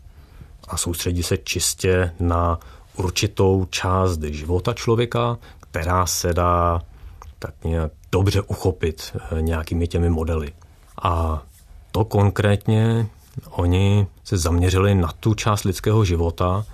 a 0.69 0.77
soustředí 0.77 1.23
se 1.23 1.37
čistě 1.37 2.15
na 2.21 2.59
určitou 2.97 3.67
část 3.71 4.23
života 4.23 4.75
člověka, 4.75 5.39
která 5.61 6.07
se 6.07 6.35
dá 6.35 6.83
tak 7.39 7.65
nějak 7.65 7.93
dobře 8.13 8.43
uchopit 8.43 9.17
eh, 9.17 9.43
nějakými 9.43 9.89
těmi 9.89 10.11
modely. 10.11 10.53
A 11.03 11.43
to 11.93 12.05
konkrétně 12.05 13.07
oni 13.51 14.07
se 14.25 14.39
zaměřili 14.39 14.95
na 14.95 15.13
tu 15.21 15.35
část 15.35 15.65
lidského 15.65 16.05
života, 16.05 16.65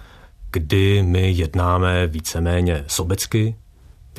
kdy 0.50 1.02
my 1.02 1.30
jednáme 1.30 2.06
víceméně 2.06 2.84
sobecky, 2.86 3.56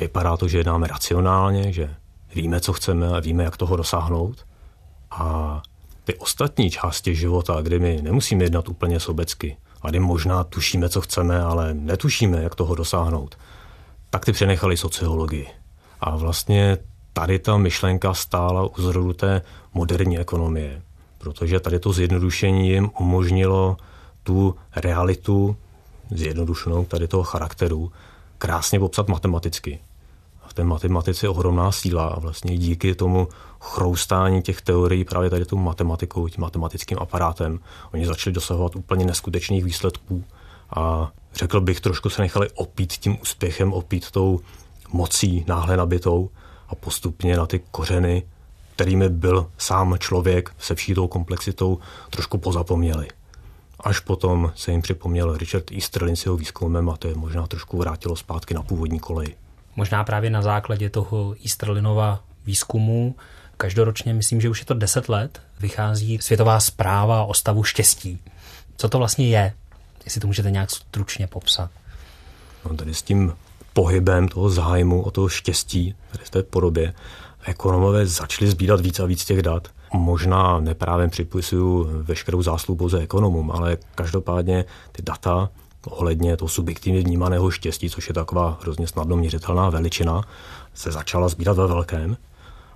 vypadá 0.00 0.36
to, 0.36 0.48
že 0.48 0.58
jednáme 0.58 0.86
racionálně, 0.86 1.72
že 1.72 1.94
víme, 2.34 2.60
co 2.60 2.72
chceme 2.72 3.08
a 3.08 3.20
víme, 3.20 3.44
jak 3.44 3.56
toho 3.56 3.76
dosáhnout. 3.76 4.46
A 5.10 5.62
ty 6.06 6.14
ostatní 6.14 6.70
části 6.70 7.14
života, 7.14 7.62
kdy 7.62 7.78
my 7.78 8.02
nemusíme 8.02 8.44
jednat 8.44 8.68
úplně 8.68 9.00
sobecky, 9.00 9.56
a 9.82 9.90
kdy 9.90 10.00
možná 10.00 10.44
tušíme, 10.44 10.88
co 10.88 11.00
chceme, 11.00 11.42
ale 11.42 11.74
netušíme, 11.74 12.42
jak 12.42 12.54
toho 12.54 12.74
dosáhnout, 12.74 13.38
tak 14.10 14.24
ty 14.24 14.32
přenechali 14.32 14.76
sociologii. 14.76 15.46
A 16.00 16.16
vlastně 16.16 16.78
tady 17.12 17.38
ta 17.38 17.56
myšlenka 17.56 18.14
stála 18.14 18.78
u 18.78 18.82
zrodu 18.82 19.12
té 19.12 19.42
moderní 19.74 20.18
ekonomie, 20.18 20.82
protože 21.18 21.60
tady 21.60 21.78
to 21.78 21.92
zjednodušení 21.92 22.68
jim 22.68 22.90
umožnilo 22.98 23.76
tu 24.22 24.54
realitu 24.76 25.56
zjednodušenou 26.10 26.84
tady 26.84 27.08
toho 27.08 27.22
charakteru 27.22 27.92
krásně 28.38 28.78
popsat 28.78 29.08
matematicky. 29.08 29.78
Té 30.56 30.64
matematice 30.64 31.28
ohromná 31.28 31.72
síla 31.72 32.06
a 32.06 32.20
vlastně 32.20 32.58
díky 32.58 32.94
tomu 32.94 33.28
chroustání 33.60 34.42
těch 34.42 34.60
teorií 34.60 35.04
právě 35.04 35.30
tady 35.30 35.44
tou 35.44 35.56
matematikou, 35.56 36.28
tím 36.28 36.42
matematickým 36.42 36.98
aparátem, 37.00 37.60
oni 37.92 38.06
začali 38.06 38.34
dosahovat 38.34 38.76
úplně 38.76 39.04
neskutečných 39.04 39.64
výsledků 39.64 40.24
a 40.76 41.12
řekl 41.34 41.60
bych, 41.60 41.80
trošku 41.80 42.10
se 42.10 42.22
nechali 42.22 42.50
opít 42.54 42.92
tím 42.92 43.18
úspěchem, 43.22 43.72
opít 43.72 44.10
tou 44.10 44.40
mocí 44.92 45.44
náhle 45.48 45.76
nabitou 45.76 46.30
a 46.68 46.74
postupně 46.74 47.36
na 47.36 47.46
ty 47.46 47.60
kořeny, 47.70 48.22
kterými 48.74 49.08
byl 49.08 49.50
sám 49.58 49.96
člověk 49.98 50.54
se 50.58 50.74
vší 50.74 50.94
tou 50.94 51.08
komplexitou, 51.08 51.78
trošku 52.10 52.38
pozapomněli. 52.38 53.08
Až 53.80 54.00
potom 54.00 54.52
se 54.54 54.70
jim 54.70 54.82
připomněl 54.82 55.36
Richard 55.36 55.72
Easterlin 55.72 56.16
s 56.16 56.24
jeho 56.24 56.36
výzkumem 56.36 56.90
a 56.90 56.96
to 56.96 57.08
je 57.08 57.14
možná 57.14 57.46
trošku 57.46 57.78
vrátilo 57.78 58.16
zpátky 58.16 58.54
na 58.54 58.62
původní 58.62 58.98
kolej. 58.98 59.34
Možná 59.76 60.04
právě 60.04 60.30
na 60.30 60.42
základě 60.42 60.90
toho 60.90 61.34
Easterlinova 61.44 62.20
výzkumu 62.46 63.14
každoročně, 63.56 64.14
myslím, 64.14 64.40
že 64.40 64.48
už 64.48 64.60
je 64.60 64.66
to 64.66 64.74
10 64.74 65.08
let, 65.08 65.42
vychází 65.60 66.18
světová 66.18 66.60
zpráva 66.60 67.24
o 67.24 67.34
stavu 67.34 67.64
štěstí. 67.64 68.18
Co 68.76 68.88
to 68.88 68.98
vlastně 68.98 69.28
je? 69.28 69.52
Jestli 70.04 70.20
to 70.20 70.26
můžete 70.26 70.50
nějak 70.50 70.70
stručně 70.70 71.26
popsat. 71.26 71.70
No, 72.64 72.76
tady 72.76 72.94
s 72.94 73.02
tím 73.02 73.32
pohybem 73.72 74.28
toho 74.28 74.50
zájmu, 74.50 75.02
o 75.02 75.10
toho 75.10 75.28
štěstí, 75.28 75.94
tady 76.12 76.24
v 76.24 76.30
té 76.30 76.42
podobě, 76.42 76.94
ekonomové 77.44 78.06
začali 78.06 78.50
sbírat 78.50 78.80
víc 78.80 79.00
a 79.00 79.06
víc 79.06 79.24
těch 79.24 79.42
dat. 79.42 79.68
Možná 79.92 80.60
neprávě 80.60 81.08
připisuju 81.08 81.88
veškerou 82.02 82.42
zásluhu 82.42 82.78
pouze 82.78 82.98
ekonomům, 82.98 83.50
ale 83.50 83.76
každopádně 83.94 84.64
ty 84.92 85.02
data 85.02 85.50
ohledně 85.86 86.36
toho 86.36 86.48
subjektivně 86.48 87.00
vnímaného 87.00 87.50
štěstí, 87.50 87.90
což 87.90 88.08
je 88.08 88.14
taková 88.14 88.58
hrozně 88.62 88.86
snadno 88.86 89.16
měřitelná 89.16 89.70
veličina, 89.70 90.22
se 90.74 90.92
začala 90.92 91.28
sbírat 91.28 91.56
ve 91.56 91.66
velkém, 91.66 92.16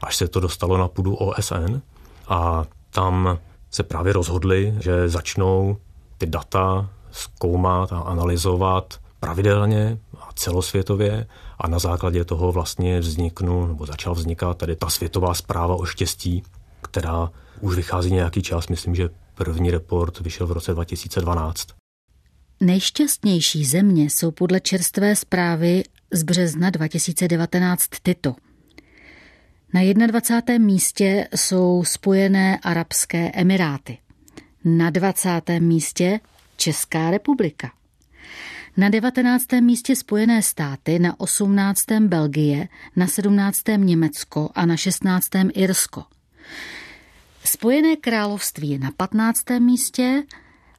až 0.02 0.16
se 0.16 0.28
to 0.28 0.40
dostalo 0.40 0.78
na 0.78 0.88
půdu 0.88 1.14
OSN 1.14 1.80
a 2.28 2.64
tam 2.90 3.38
se 3.70 3.82
právě 3.82 4.12
rozhodli, 4.12 4.74
že 4.80 5.08
začnou 5.08 5.76
ty 6.18 6.26
data 6.26 6.90
zkoumat 7.10 7.92
a 7.92 7.98
analyzovat 7.98 8.94
pravidelně 9.20 9.98
a 10.20 10.28
celosvětově. 10.34 11.26
A 11.58 11.68
na 11.68 11.78
základě 11.78 12.24
toho 12.24 12.52
vlastně 12.52 13.00
vzniknul 13.00 13.66
nebo 13.66 13.86
začal 13.86 14.14
vznikat 14.14 14.56
tady 14.56 14.76
ta 14.76 14.90
světová 14.90 15.34
zpráva 15.34 15.74
o 15.74 15.84
štěstí, 15.84 16.42
která 16.82 17.30
už 17.60 17.76
vychází 17.76 18.12
nějaký 18.12 18.42
čas, 18.42 18.68
myslím, 18.68 18.94
že 18.94 19.08
první 19.34 19.70
report 19.70 20.20
vyšel 20.20 20.46
v 20.46 20.52
roce 20.52 20.74
2012. 20.74 21.79
Nejšťastnější 22.62 23.64
země 23.64 24.04
jsou 24.04 24.30
podle 24.30 24.60
čerstvé 24.60 25.16
zprávy 25.16 25.82
z 26.12 26.22
března 26.22 26.70
2019 26.70 27.88
tyto. 28.02 28.36
Na 29.74 30.06
21. 30.06 30.66
místě 30.66 31.28
jsou 31.36 31.84
Spojené 31.84 32.58
arabské 32.58 33.30
emiráty. 33.34 33.98
Na 34.64 34.90
20. 34.90 35.30
místě 35.58 36.20
Česká 36.56 37.10
republika. 37.10 37.72
Na 38.76 38.88
19. 38.88 39.52
místě 39.60 39.96
Spojené 39.96 40.42
státy, 40.42 40.98
na 40.98 41.20
18. 41.20 41.84
Belgie, 42.00 42.68
na 42.96 43.06
17. 43.06 43.62
Německo 43.76 44.50
a 44.54 44.66
na 44.66 44.76
16. 44.76 45.28
Irsko. 45.52 46.04
Spojené 47.44 47.96
království 47.96 48.78
na 48.78 48.90
15. 48.96 49.50
místě, 49.58 50.22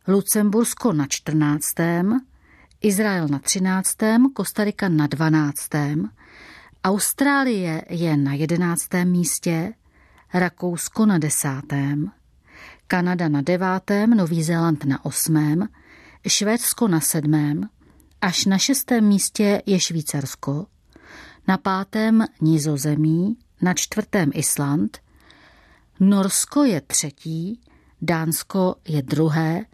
Lucembursko 0.07 0.93
na 0.93 1.07
14. 1.07 2.21
Izrael 2.81 3.27
na 3.27 3.39
13. 3.39 4.33
Kostarika 4.33 4.89
na 4.89 5.07
12. 5.07 5.69
Austrálie 6.83 7.81
je 7.89 8.17
na 8.17 8.33
11. 8.33 9.05
místě, 9.05 9.73
Rakousko 10.33 11.05
na 11.05 11.17
10. 11.17 11.61
Kanada 12.87 13.29
na 13.29 13.41
9. 13.41 13.91
Nový 14.15 14.43
Zéland 14.43 14.85
na 14.85 15.05
8. 15.05 15.67
Švédsko 16.27 16.87
na 16.87 16.99
7. 16.99 17.69
Až 18.21 18.45
na 18.45 18.57
šestém 18.57 19.05
místě 19.05 19.61
je 19.65 19.79
Švýcarsko, 19.79 20.67
na 21.47 21.57
pátém 21.57 22.25
Nizozemí, 22.41 23.37
na 23.61 23.73
čtvrtém 23.73 24.31
Island, 24.33 24.97
Norsko 25.99 26.63
je 26.63 26.81
třetí, 26.81 27.61
Dánsko 28.01 28.75
je 28.87 29.01
druhé 29.01 29.65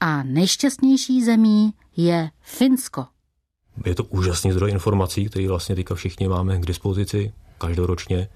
a 0.00 0.22
nejšťastnější 0.22 1.24
zemí 1.24 1.74
je 1.96 2.30
Finsko. 2.40 3.06
Je 3.86 3.94
to 3.94 4.04
úžasný 4.04 4.52
zdroj 4.52 4.70
informací, 4.70 5.24
který 5.24 5.46
vlastně 5.46 5.74
teďka 5.74 5.94
všichni 5.94 6.28
máme 6.28 6.58
k 6.58 6.66
dispozici 6.66 7.32
každoročně. 7.58 8.28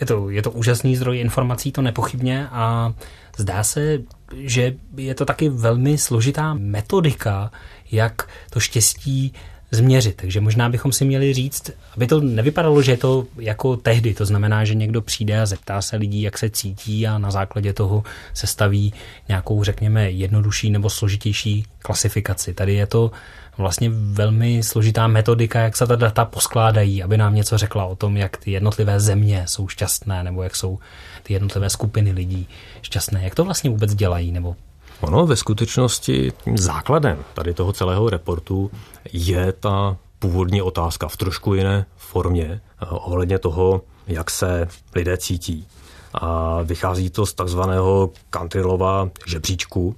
Je 0.00 0.06
to, 0.06 0.30
je 0.30 0.42
to 0.42 0.50
úžasný 0.50 0.96
zdroj 0.96 1.18
informací, 1.18 1.72
to 1.72 1.82
nepochybně 1.82 2.48
a 2.48 2.94
zdá 3.36 3.64
se, 3.64 3.98
že 4.36 4.76
je 4.96 5.14
to 5.14 5.24
taky 5.24 5.48
velmi 5.48 5.98
složitá 5.98 6.54
metodika, 6.54 7.50
jak 7.90 8.28
to 8.50 8.60
štěstí 8.60 9.32
změřit. 9.70 10.16
Takže 10.16 10.40
možná 10.40 10.68
bychom 10.68 10.92
si 10.92 11.04
měli 11.04 11.34
říct, 11.34 11.70
aby 11.96 12.06
to 12.06 12.20
nevypadalo, 12.20 12.82
že 12.82 12.92
je 12.92 12.96
to 12.96 13.26
jako 13.38 13.76
tehdy. 13.76 14.14
To 14.14 14.24
znamená, 14.24 14.64
že 14.64 14.74
někdo 14.74 15.02
přijde 15.02 15.40
a 15.40 15.46
zeptá 15.46 15.82
se 15.82 15.96
lidí, 15.96 16.22
jak 16.22 16.38
se 16.38 16.50
cítí 16.50 17.06
a 17.06 17.18
na 17.18 17.30
základě 17.30 17.72
toho 17.72 18.02
se 18.34 18.46
staví 18.46 18.94
nějakou, 19.28 19.64
řekněme, 19.64 20.10
jednodušší 20.10 20.70
nebo 20.70 20.90
složitější 20.90 21.64
klasifikaci. 21.78 22.54
Tady 22.54 22.74
je 22.74 22.86
to 22.86 23.10
vlastně 23.58 23.90
velmi 23.92 24.62
složitá 24.62 25.06
metodika, 25.06 25.60
jak 25.60 25.76
se 25.76 25.86
ta 25.86 25.96
data 25.96 26.24
poskládají, 26.24 27.02
aby 27.02 27.16
nám 27.16 27.34
něco 27.34 27.58
řekla 27.58 27.84
o 27.84 27.96
tom, 27.96 28.16
jak 28.16 28.36
ty 28.36 28.50
jednotlivé 28.50 29.00
země 29.00 29.44
jsou 29.46 29.68
šťastné, 29.68 30.24
nebo 30.24 30.42
jak 30.42 30.56
jsou 30.56 30.78
ty 31.22 31.32
jednotlivé 31.32 31.70
skupiny 31.70 32.12
lidí 32.12 32.48
šťastné. 32.82 33.24
Jak 33.24 33.34
to 33.34 33.44
vlastně 33.44 33.70
vůbec 33.70 33.94
dělají, 33.94 34.32
nebo 34.32 34.56
Ono 35.00 35.26
ve 35.26 35.36
skutečnosti 35.36 36.32
tím 36.44 36.58
základem 36.58 37.18
tady 37.34 37.54
toho 37.54 37.72
celého 37.72 38.10
reportu 38.10 38.70
je 39.12 39.52
ta 39.52 39.96
původní 40.18 40.62
otázka 40.62 41.08
v 41.08 41.16
trošku 41.16 41.54
jiné 41.54 41.86
formě 41.96 42.60
eh, 42.82 42.86
ohledně 42.88 43.38
toho, 43.38 43.82
jak 44.06 44.30
se 44.30 44.68
lidé 44.94 45.16
cítí. 45.16 45.66
A 46.14 46.58
vychází 46.62 47.10
to 47.10 47.26
z 47.26 47.34
takzvaného 47.34 48.10
Cantillova 48.30 49.10
žebříčku, 49.26 49.96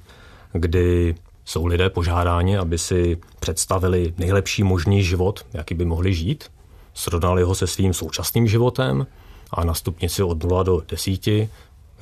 kdy 0.53 1.15
jsou 1.45 1.67
lidé 1.67 1.91
požádáni, 1.91 2.59
aby 2.59 2.79
si 2.79 3.19
představili 3.41 4.15
nejlepší 4.19 4.63
možný 4.63 5.03
život, 5.03 5.47
jaký 5.53 5.75
by 5.75 5.85
mohli 5.85 6.15
žít, 6.15 6.45
srovnali 6.95 7.43
ho 7.43 7.55
se 7.55 7.67
svým 7.67 7.95
současným 7.95 8.49
životem 8.49 9.07
a 9.51 9.65
na 9.65 9.75
stupnici 9.75 10.23
od 10.23 10.45
0 10.45 10.63
do 10.63 10.83
10 10.89 11.21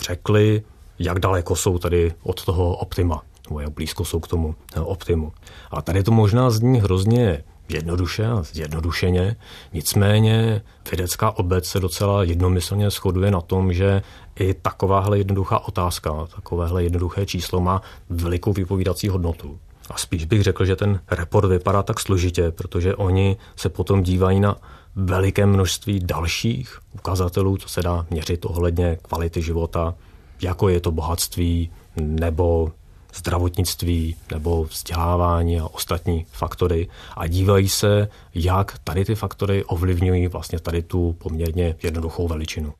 řekli, 0.00 0.62
jak 1.00 1.18
daleko 1.18 1.56
jsou 1.56 1.78
tady 1.78 2.12
od 2.22 2.44
toho 2.44 2.76
optima, 2.76 3.22
nebo 3.48 3.60
jak 3.60 3.70
blízko 3.70 4.04
jsou 4.04 4.20
k 4.20 4.28
tomu 4.28 4.54
eh, 4.76 4.80
optimu. 4.80 5.32
A 5.70 5.82
tady 5.82 6.02
to 6.02 6.10
možná 6.10 6.50
zní 6.50 6.80
hrozně 6.80 7.44
jednoduše 7.68 8.26
a 8.26 8.42
zjednodušeně, 8.42 9.36
nicméně 9.72 10.62
vědecká 10.90 11.38
obec 11.38 11.66
se 11.66 11.80
docela 11.80 12.24
jednomyslně 12.24 12.90
shoduje 12.90 13.30
na 13.30 13.40
tom, 13.40 13.72
že 13.72 14.02
i 14.38 14.54
takováhle 14.54 15.18
jednoduchá 15.18 15.58
otázka, 15.58 16.26
takovéhle 16.34 16.82
jednoduché 16.82 17.26
číslo 17.26 17.60
má 17.60 17.82
velikou 18.08 18.52
vypovídací 18.52 19.08
hodnotu. 19.08 19.58
A 19.90 19.98
spíš 19.98 20.24
bych 20.24 20.42
řekl, 20.42 20.64
že 20.64 20.76
ten 20.76 21.00
report 21.10 21.48
vypadá 21.48 21.82
tak 21.82 22.00
složitě, 22.00 22.50
protože 22.50 22.94
oni 22.94 23.36
se 23.56 23.68
potom 23.68 24.02
dívají 24.02 24.40
na 24.40 24.56
veliké 24.96 25.46
množství 25.46 26.00
dalších 26.00 26.78
ukazatelů, 26.94 27.56
co 27.56 27.68
se 27.68 27.82
dá 27.82 28.06
měřit 28.10 28.44
ohledně 28.44 28.98
kvality 29.02 29.42
života, 29.42 29.94
jako 30.42 30.68
je 30.68 30.80
to 30.80 30.92
bohatství 30.92 31.70
nebo 31.96 32.72
zdravotnictví 33.14 34.16
nebo 34.30 34.64
vzdělávání 34.64 35.60
a 35.60 35.66
ostatní 35.66 36.26
faktory 36.30 36.88
a 37.16 37.26
dívají 37.26 37.68
se, 37.68 38.08
jak 38.34 38.78
tady 38.78 39.04
ty 39.04 39.14
faktory 39.14 39.64
ovlivňují 39.64 40.28
vlastně 40.28 40.60
tady 40.60 40.82
tu 40.82 41.12
poměrně 41.18 41.76
jednoduchou 41.82 42.28
veličinu. 42.28 42.74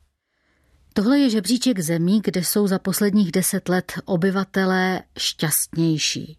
Tohle 0.92 1.18
je 1.18 1.30
žebříček 1.30 1.80
zemí, 1.80 2.20
kde 2.24 2.44
jsou 2.44 2.66
za 2.66 2.78
posledních 2.78 3.32
deset 3.32 3.68
let 3.68 3.92
obyvatelé 4.04 5.02
šťastnější. 5.18 6.36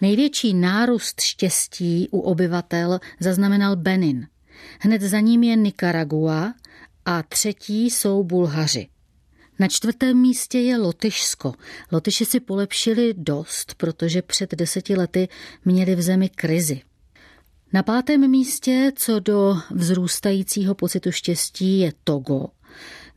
Největší 0.00 0.54
nárůst 0.54 1.20
štěstí 1.20 2.08
u 2.10 2.20
obyvatel 2.20 3.00
zaznamenal 3.20 3.76
Benin. 3.76 4.26
Hned 4.80 5.02
za 5.02 5.20
ním 5.20 5.42
je 5.42 5.56
Nicaragua 5.56 6.54
a 7.04 7.22
třetí 7.22 7.90
jsou 7.90 8.24
Bulhaři. 8.24 8.88
Na 9.58 9.68
čtvrtém 9.68 10.16
místě 10.20 10.58
je 10.58 10.78
Lotyšsko. 10.78 11.52
Lotyši 11.92 12.24
si 12.24 12.40
polepšili 12.40 13.14
dost, 13.16 13.74
protože 13.74 14.22
před 14.22 14.54
deseti 14.54 14.96
lety 14.96 15.28
měli 15.64 15.94
v 15.94 16.02
zemi 16.02 16.28
krizi. 16.28 16.82
Na 17.72 17.82
pátém 17.82 18.30
místě, 18.30 18.92
co 18.96 19.20
do 19.20 19.56
vzrůstajícího 19.70 20.74
pocitu 20.74 21.12
štěstí, 21.12 21.78
je 21.78 21.92
Togo, 22.04 22.46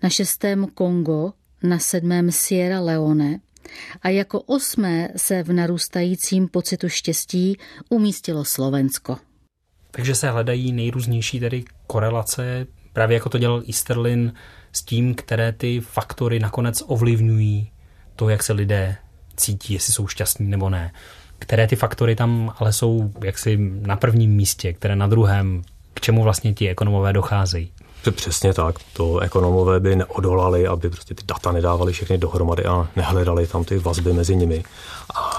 na 0.04 0.10
šestém 0.10 0.68
Kongo, 0.74 1.34
na 1.64 1.80
sedmém 1.80 2.32
Sierra 2.32 2.80
Leone 2.80 3.40
a 4.02 4.10
jako 4.10 4.42
osmé 4.42 5.10
se 5.16 5.44
v 5.44 5.54
narůstajícím 5.54 6.48
pocitu 6.48 6.90
štěstí 6.90 7.58
umístilo 7.90 8.46
Slovensko. 8.46 9.18
Takže 9.92 10.16
se 10.16 10.30
hledají 10.30 10.72
nejrůznější 10.72 11.40
tedy 11.40 11.64
korelace, 11.88 12.68
právě 12.94 13.14
jako 13.14 13.30
to 13.30 13.38
dělal 13.38 13.64
Easterlin 13.68 14.34
s 14.78 14.82
tím, 14.82 15.16
které 15.16 15.52
ty 15.52 15.80
faktory 15.80 16.40
nakonec 16.40 16.84
ovlivňují 16.88 17.72
to, 18.16 18.30
jak 18.30 18.44
se 18.44 18.54
lidé 18.54 18.96
cítí, 19.36 19.74
jestli 19.74 19.94
jsou 19.94 20.08
šťastní 20.08 20.48
nebo 20.48 20.70
ne. 20.70 20.92
Které 21.40 21.68
ty 21.68 21.76
faktory 21.76 22.16
tam 22.16 22.54
ale 22.60 22.74
jsou 22.74 23.12
jaksi 23.24 23.58
na 23.82 23.96
prvním 23.96 24.32
místě, 24.32 24.74
které 24.74 24.96
na 24.96 25.08
druhém, 25.08 25.62
k 25.94 26.02
čemu 26.02 26.24
vlastně 26.24 26.54
ti 26.54 26.70
ekonomové 26.70 27.14
docházejí. 27.14 27.72
Přesně 28.12 28.54
tak. 28.54 28.76
To 28.94 29.20
ekonomové 29.20 29.80
by 29.80 29.96
neodolali, 29.96 30.68
aby 30.68 30.90
prostě 30.90 31.14
ty 31.16 31.24
data 31.26 31.52
nedávali 31.52 31.94
všechny 31.94 32.18
dohromady 32.18 32.66
a 32.66 32.88
nehledali 32.96 33.48
tam 33.48 33.64
ty 33.64 33.80
vazby 33.80 34.14
mezi 34.14 34.36
nimi. 34.36 34.64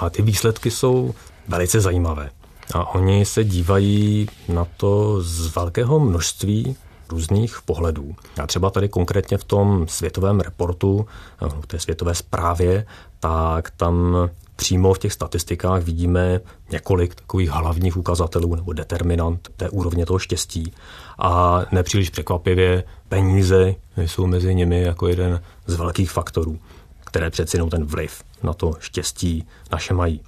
A 0.01 0.11
ty 0.11 0.23
výsledky 0.23 0.71
jsou 0.71 1.15
velice 1.49 1.81
zajímavé. 1.81 2.31
A 2.75 2.95
oni 2.95 3.25
se 3.25 3.45
dívají 3.45 4.29
na 4.49 4.67
to 4.77 5.23
z 5.23 5.55
velkého 5.55 6.01
množství 6.01 6.77
různých 7.09 7.59
pohledů. 7.65 8.15
A 8.43 8.47
třeba 8.47 8.71
tady 8.71 8.89
konkrétně 8.89 9.39
v 9.39 9.45
tom 9.45 9.89
světovém 9.89 10.41
reportu, 10.41 11.07
v 11.41 11.61
eh, 11.63 11.67
té 11.67 11.79
světové 11.79 12.15
zprávě, 12.15 12.87
tak 13.21 13.71
tam 13.71 14.17
přímo 14.57 14.95
v 14.95 14.99
těch 14.99 15.13
statistikách 15.13 15.83
vidíme 15.83 16.41
několik 16.71 17.15
takových 17.15 17.51
hlavních 17.51 17.97
ukazatelů 17.97 18.55
nebo 18.55 18.73
determinant 18.73 19.49
té 19.57 19.71
úrovně 19.71 20.07
toho 20.07 20.19
štěstí. 20.19 20.73
A 21.19 21.61
nepříliš 21.73 22.11
překvapivě 22.11 22.85
peníze 23.09 23.75
jsou 23.97 24.27
mezi 24.27 24.55
nimi 24.55 24.83
jako 24.83 25.09
jeden 25.09 25.43
z 25.67 25.75
velkých 25.75 26.11
faktorů, 26.11 26.59
které 27.05 27.31
přeci 27.31 27.57
jenom 27.57 27.71
ten 27.71 27.85
vliv 27.85 28.23
na 28.43 28.53
to 28.53 28.73
štěstí 28.79 29.47
naše 29.73 29.95
mají. 29.95 30.21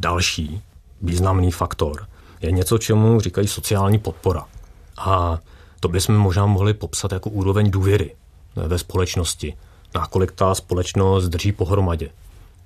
Další 0.00 0.62
významný 1.02 1.50
faktor 1.50 2.06
je 2.40 2.52
něco, 2.52 2.78
čemu 2.78 3.20
říkají 3.20 3.48
sociální 3.48 3.98
podpora. 3.98 4.44
A 4.98 5.38
to 5.80 5.88
bychom 5.88 6.16
možná 6.16 6.46
mohli 6.46 6.74
popsat 6.74 7.12
jako 7.12 7.30
úroveň 7.30 7.70
důvěry 7.70 8.14
ve 8.56 8.78
společnosti. 8.78 9.54
Nakolik 9.94 10.32
ta 10.32 10.54
společnost 10.54 11.28
drží 11.28 11.52
pohromadě. 11.52 12.08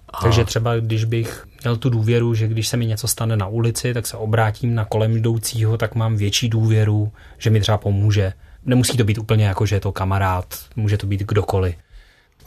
A... 0.09 0.23
Takže 0.23 0.45
třeba, 0.45 0.77
když 0.77 1.05
bych 1.05 1.47
měl 1.63 1.77
tu 1.77 1.91
důvěru, 1.91 2.35
že 2.35 2.49
když 2.49 2.69
se 2.69 2.77
mi 2.77 2.87
něco 2.87 3.09
stane 3.09 3.37
na 3.37 3.47
ulici, 3.47 3.95
tak 3.95 4.07
se 4.07 4.17
obrátím 4.17 4.75
na 4.75 4.85
kolem 4.85 5.17
jdoucího, 5.17 5.77
tak 5.77 5.95
mám 5.95 6.17
větší 6.17 6.49
důvěru, 6.49 7.13
že 7.39 7.51
mi 7.51 7.61
třeba 7.61 7.79
pomůže. 7.79 8.33
Nemusí 8.67 8.97
to 8.97 9.05
být 9.05 9.19
úplně 9.19 9.45
jako, 9.45 9.67
že 9.67 9.77
je 9.77 9.81
to 9.81 9.93
kamarád, 9.93 10.59
může 10.77 10.99
to 10.99 11.07
být 11.07 11.21
kdokoliv. 11.21 11.75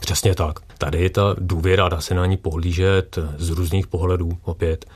Přesně 0.00 0.34
tak. 0.34 0.58
Tady 0.78 1.10
ta 1.10 1.34
důvěra, 1.38 1.88
dá 1.88 2.00
se 2.00 2.14
na 2.14 2.26
ní 2.26 2.36
pohlížet 2.36 3.18
z 3.36 3.50
různých 3.50 3.86
pohledů 3.86 4.38
opět. 4.42 4.86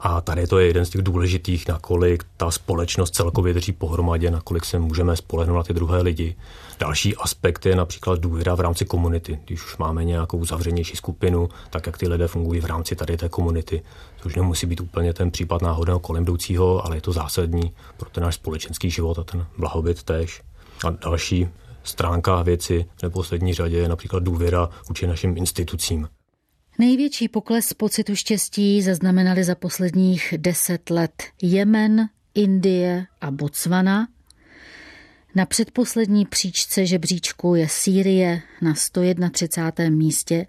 A 0.00 0.20
tady 0.20 0.46
to 0.46 0.58
je 0.58 0.66
jeden 0.66 0.84
z 0.84 0.90
těch 0.90 1.02
důležitých, 1.02 1.68
nakolik 1.68 2.24
ta 2.36 2.50
společnost 2.50 3.14
celkově 3.14 3.54
drží 3.54 3.72
pohromadě, 3.72 4.30
nakolik 4.30 4.64
se 4.64 4.78
můžeme 4.78 5.16
spolehnout 5.16 5.56
na 5.56 5.62
ty 5.62 5.74
druhé 5.74 6.02
lidi. 6.02 6.36
Další 6.78 7.16
aspekt 7.16 7.66
je 7.66 7.76
například 7.76 8.18
důvěra 8.18 8.54
v 8.54 8.60
rámci 8.60 8.84
komunity. 8.84 9.38
Když 9.44 9.64
už 9.64 9.76
máme 9.76 10.04
nějakou 10.04 10.44
zavřenější 10.44 10.96
skupinu, 10.96 11.48
tak 11.70 11.86
jak 11.86 11.98
ty 11.98 12.08
lidé 12.08 12.28
fungují 12.28 12.60
v 12.60 12.64
rámci 12.64 12.96
tady 12.96 13.16
té 13.16 13.28
komunity. 13.28 13.82
Což 14.22 14.34
nemusí 14.34 14.66
být 14.66 14.80
úplně 14.80 15.12
ten 15.14 15.30
případ 15.30 15.62
náhodného 15.62 15.98
kolem 15.98 16.22
jdoucího, 16.22 16.86
ale 16.86 16.96
je 16.96 17.00
to 17.00 17.12
zásadní 17.12 17.72
pro 17.96 18.10
ten 18.10 18.22
náš 18.22 18.34
společenský 18.34 18.90
život 18.90 19.18
a 19.18 19.24
ten 19.24 19.46
blahobyt 19.58 20.02
též. 20.02 20.42
A 20.86 20.90
další 20.90 21.48
stránka 21.82 22.42
věci 22.42 22.86
v 22.96 23.02
neposlední 23.02 23.54
řadě 23.54 23.76
je 23.76 23.88
například 23.88 24.22
důvěra 24.22 24.68
vůči 24.88 25.06
našim 25.06 25.36
institucím. 25.36 26.08
Největší 26.78 27.28
pokles 27.28 27.72
pocitu 27.72 28.14
štěstí 28.14 28.82
zaznamenali 28.82 29.44
za 29.44 29.54
posledních 29.54 30.34
deset 30.36 30.90
let 30.90 31.12
Jemen, 31.42 32.08
Indie 32.34 33.06
a 33.20 33.30
Botswana. 33.30 34.08
Na 35.34 35.46
předposlední 35.46 36.26
příčce 36.26 36.86
žebříčku 36.86 37.54
je 37.54 37.68
Sýrie 37.68 38.42
na 38.62 38.74
131. 38.74 39.96
místě 39.96 40.46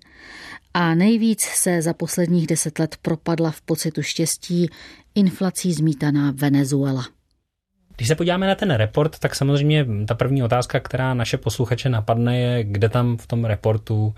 a 0.74 0.96
nejvíc 0.96 1.42
se 1.42 1.82
za 1.82 1.94
posledních 1.94 2.48
deset 2.48 2.80
let 2.80 2.96
propadla 3.02 3.52
v 3.52 3.62
pocitu 3.62 4.02
štěstí 4.02 4.70
inflací 5.16 5.74
zmítaná 5.74 6.32
Venezuela. 6.36 7.06
Když 7.96 8.08
se 8.08 8.16
podíváme 8.16 8.48
na 8.48 8.56
ten 8.56 8.72
report, 8.72 9.20
tak 9.20 9.36
samozřejmě 9.36 9.86
ta 10.08 10.16
první 10.16 10.44
otázka, 10.44 10.80
která 10.80 11.14
naše 11.14 11.38
posluchače 11.38 11.90
napadne, 11.90 12.40
je, 12.40 12.64
kde 12.64 12.90
tam 12.90 13.18
v 13.18 13.28
tom 13.28 13.46
reportu 13.46 14.16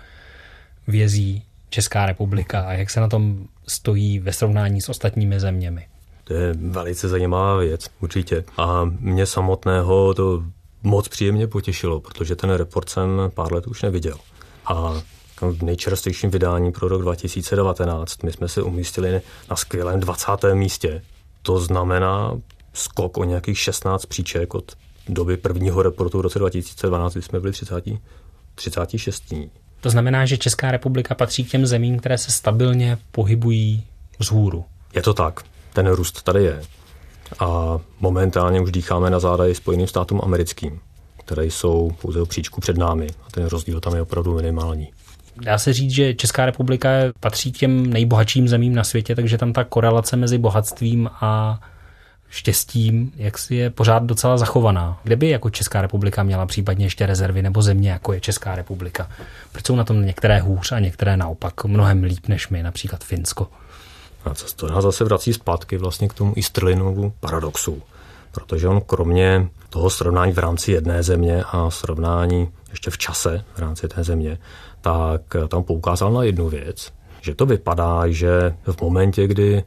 vězí 0.86 1.42
Česká 1.70 2.06
republika 2.06 2.60
a 2.60 2.72
jak 2.72 2.90
se 2.90 3.00
na 3.00 3.08
tom 3.08 3.46
stojí 3.68 4.18
ve 4.18 4.32
srovnání 4.32 4.80
s 4.80 4.88
ostatními 4.88 5.40
zeměmi? 5.40 5.86
To 6.24 6.34
je 6.34 6.52
velice 6.52 7.08
zajímavá 7.08 7.56
věc, 7.56 7.86
určitě. 8.00 8.44
A 8.56 8.84
mě 8.84 9.26
samotného 9.26 10.14
to 10.14 10.42
moc 10.82 11.08
příjemně 11.08 11.46
potěšilo, 11.46 12.00
protože 12.00 12.36
ten 12.36 12.50
report 12.50 12.88
jsem 12.88 13.10
pár 13.34 13.52
let 13.52 13.66
už 13.66 13.82
neviděl. 13.82 14.16
A 14.66 15.02
v 15.40 15.62
nejčerstvějším 15.62 16.30
vydání 16.30 16.72
pro 16.72 16.88
rok 16.88 17.02
2019 17.02 18.22
my 18.22 18.32
jsme 18.32 18.48
se 18.48 18.62
umístili 18.62 19.20
na 19.50 19.56
skvělém 19.56 20.00
20. 20.00 20.30
místě. 20.54 21.02
To 21.42 21.60
znamená 21.60 22.38
skok 22.72 23.18
o 23.18 23.24
nějakých 23.24 23.58
16 23.58 24.06
příček 24.06 24.54
od 24.54 24.72
doby 25.08 25.36
prvního 25.36 25.82
reportu 25.82 26.18
v 26.18 26.20
roce 26.20 26.38
2012, 26.38 27.12
kdy 27.12 27.22
jsme 27.22 27.40
byli 27.40 27.52
30, 27.52 27.84
36. 28.54 29.34
To 29.80 29.90
znamená, 29.90 30.26
že 30.26 30.38
Česká 30.38 30.70
republika 30.70 31.14
patří 31.14 31.44
k 31.44 31.50
těm 31.50 31.66
zemím, 31.66 31.98
které 31.98 32.18
se 32.18 32.30
stabilně 32.30 32.98
pohybují 33.12 33.84
vzhůru. 34.18 34.64
Je 34.94 35.02
to 35.02 35.14
tak. 35.14 35.40
Ten 35.72 35.86
růst 35.86 36.22
tady 36.22 36.44
je. 36.44 36.62
A 37.38 37.78
momentálně 38.00 38.60
už 38.60 38.72
dýcháme 38.72 39.10
na 39.10 39.20
záda 39.20 39.46
i 39.46 39.54
Spojeným 39.54 39.86
státům 39.86 40.20
americkým, 40.24 40.80
které 41.24 41.44
jsou 41.44 41.92
pouze 42.00 42.20
o 42.20 42.26
příčku 42.26 42.60
před 42.60 42.78
námi. 42.78 43.06
A 43.26 43.30
ten 43.30 43.46
rozdíl 43.46 43.80
tam 43.80 43.94
je 43.94 44.02
opravdu 44.02 44.34
minimální. 44.34 44.88
Dá 45.36 45.58
se 45.58 45.72
říct, 45.72 45.90
že 45.90 46.14
Česká 46.14 46.46
republika 46.46 46.88
patří 47.20 47.52
k 47.52 47.58
těm 47.58 47.86
nejbohatším 47.86 48.48
zemím 48.48 48.74
na 48.74 48.84
světě, 48.84 49.14
takže 49.14 49.38
tam 49.38 49.52
ta 49.52 49.64
korelace 49.64 50.16
mezi 50.16 50.38
bohatstvím 50.38 51.10
a 51.20 51.60
štěstím, 52.30 53.12
jak 53.16 53.38
si 53.38 53.54
je 53.54 53.70
pořád 53.70 54.02
docela 54.02 54.38
zachovaná. 54.38 55.00
Kde 55.02 55.16
by 55.16 55.28
jako 55.28 55.50
Česká 55.50 55.82
republika 55.82 56.22
měla 56.22 56.46
případně 56.46 56.86
ještě 56.86 57.06
rezervy 57.06 57.42
nebo 57.42 57.62
země, 57.62 57.90
jako 57.90 58.12
je 58.12 58.20
Česká 58.20 58.54
republika? 58.54 59.10
Proč 59.52 59.66
jsou 59.66 59.76
na 59.76 59.84
tom 59.84 60.06
některé 60.06 60.40
hůř 60.40 60.72
a 60.72 60.78
některé 60.78 61.16
naopak 61.16 61.64
mnohem 61.64 62.02
líp 62.02 62.28
než 62.28 62.48
my, 62.48 62.62
například 62.62 63.04
Finsko? 63.04 63.48
A 64.24 64.34
co 64.34 64.54
to 64.56 64.68
nás 64.68 64.84
zase 64.84 65.04
vrací 65.04 65.32
zpátky 65.32 65.76
vlastně 65.76 66.08
k 66.08 66.14
tomu 66.14 66.34
Easterlinovu 66.36 67.12
paradoxu. 67.20 67.82
Protože 68.32 68.68
on 68.68 68.80
kromě 68.80 69.48
toho 69.70 69.90
srovnání 69.90 70.32
v 70.32 70.38
rámci 70.38 70.72
jedné 70.72 71.02
země 71.02 71.44
a 71.52 71.70
srovnání 71.70 72.48
ještě 72.70 72.90
v 72.90 72.98
čase 72.98 73.44
v 73.54 73.58
rámci 73.58 73.88
té 73.88 74.04
země, 74.04 74.38
tak 74.80 75.20
tam 75.48 75.62
poukázal 75.62 76.12
na 76.12 76.22
jednu 76.22 76.48
věc, 76.48 76.92
že 77.20 77.34
to 77.34 77.46
vypadá, 77.46 78.02
že 78.08 78.54
v 78.64 78.82
momentě, 78.82 79.26
kdy 79.26 79.64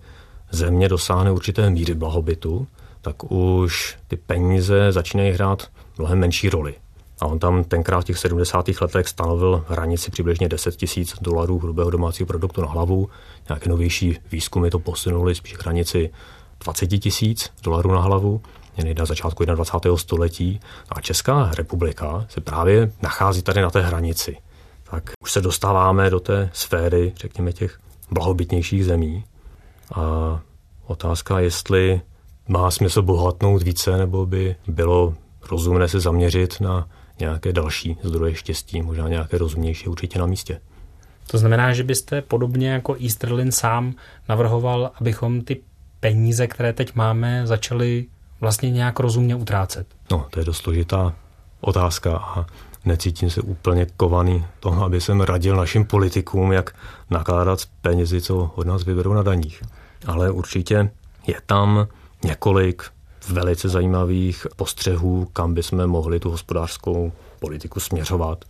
země 0.53 0.89
dosáhne 0.89 1.31
určité 1.31 1.69
míry 1.69 1.93
blahobytu, 1.93 2.67
tak 3.01 3.31
už 3.31 3.97
ty 4.07 4.17
peníze 4.17 4.91
začínají 4.91 5.31
hrát 5.31 5.67
mnohem 5.97 6.19
menší 6.19 6.49
roli. 6.49 6.75
A 7.21 7.25
on 7.25 7.39
tam 7.39 7.63
tenkrát 7.63 8.01
v 8.01 8.03
těch 8.03 8.17
70. 8.17 8.65
letech 8.81 9.07
stanovil 9.07 9.65
hranici 9.67 10.11
přibližně 10.11 10.49
10 10.49 10.75
tisíc 10.75 11.15
dolarů 11.21 11.59
hrubého 11.59 11.89
domácího 11.89 12.27
produktu 12.27 12.61
na 12.61 12.67
hlavu. 12.67 13.09
Nějaké 13.49 13.69
novější 13.69 14.17
výzkumy 14.31 14.69
to 14.69 14.79
posunuli 14.79 15.35
spíš 15.35 15.57
hranici 15.57 16.09
20 16.63 16.87
tisíc 16.87 17.49
dolarů 17.63 17.91
na 17.91 17.99
hlavu, 17.99 18.41
jen 18.77 18.97
na 18.97 19.05
začátku 19.05 19.45
21. 19.45 19.97
století. 19.97 20.59
A 20.89 21.01
Česká 21.01 21.51
republika 21.57 22.25
se 22.29 22.41
právě 22.41 22.91
nachází 23.01 23.41
tady 23.41 23.61
na 23.61 23.69
té 23.69 23.81
hranici. 23.81 24.37
Tak 24.83 25.03
už 25.23 25.31
se 25.31 25.41
dostáváme 25.41 26.09
do 26.09 26.19
té 26.19 26.49
sféry, 26.53 27.13
řekněme, 27.15 27.53
těch 27.53 27.79
blahobytnějších 28.11 28.85
zemí. 28.85 29.23
A 29.93 30.39
otázka, 30.87 31.39
jestli 31.39 32.01
má 32.47 32.71
smysl 32.71 33.01
bohatnout 33.01 33.63
více, 33.63 33.97
nebo 33.97 34.25
by 34.25 34.55
bylo 34.67 35.13
rozumné 35.51 35.87
se 35.87 35.99
zaměřit 35.99 36.61
na 36.61 36.87
nějaké 37.19 37.53
další 37.53 37.97
zdroje 38.03 38.35
štěstí, 38.35 38.81
možná 38.81 39.07
nějaké 39.07 39.37
rozumnější, 39.37 39.87
určitě 39.87 40.19
na 40.19 40.25
místě. 40.25 40.61
To 41.27 41.37
znamená, 41.37 41.73
že 41.73 41.83
byste 41.83 42.21
podobně 42.21 42.69
jako 42.69 42.95
Easterlin 43.03 43.51
sám 43.51 43.93
navrhoval, 44.29 44.91
abychom 45.01 45.41
ty 45.41 45.61
peníze, 45.99 46.47
které 46.47 46.73
teď 46.73 46.95
máme, 46.95 47.47
začali 47.47 48.05
vlastně 48.41 48.71
nějak 48.71 48.99
rozumně 48.99 49.35
utrácet? 49.35 49.87
No, 50.11 50.25
to 50.29 50.39
je 50.39 50.45
dost 50.45 50.57
složitá 50.57 51.13
otázka 51.61 52.17
a 52.17 52.45
necítím 52.85 53.29
se 53.29 53.41
úplně 53.41 53.87
kovaný 53.97 54.45
toho, 54.59 54.85
aby 54.85 55.01
jsem 55.01 55.21
radil 55.21 55.55
našim 55.55 55.85
politikům, 55.85 56.51
jak 56.51 56.75
nakládat 57.09 57.59
s 57.59 57.65
penězi, 57.65 58.21
co 58.21 58.51
od 58.55 58.67
nás 58.67 58.83
vyberou 58.83 59.13
na 59.13 59.23
daních. 59.23 59.63
Ale 60.05 60.31
určitě 60.31 60.91
je 61.27 61.41
tam 61.45 61.87
několik 62.23 62.83
velice 63.29 63.69
zajímavých 63.69 64.47
postřehů, 64.55 65.27
kam 65.33 65.53
bychom 65.53 65.87
mohli 65.87 66.19
tu 66.19 66.29
hospodářskou 66.29 67.11
politiku 67.39 67.79
směřovat, 67.79 68.45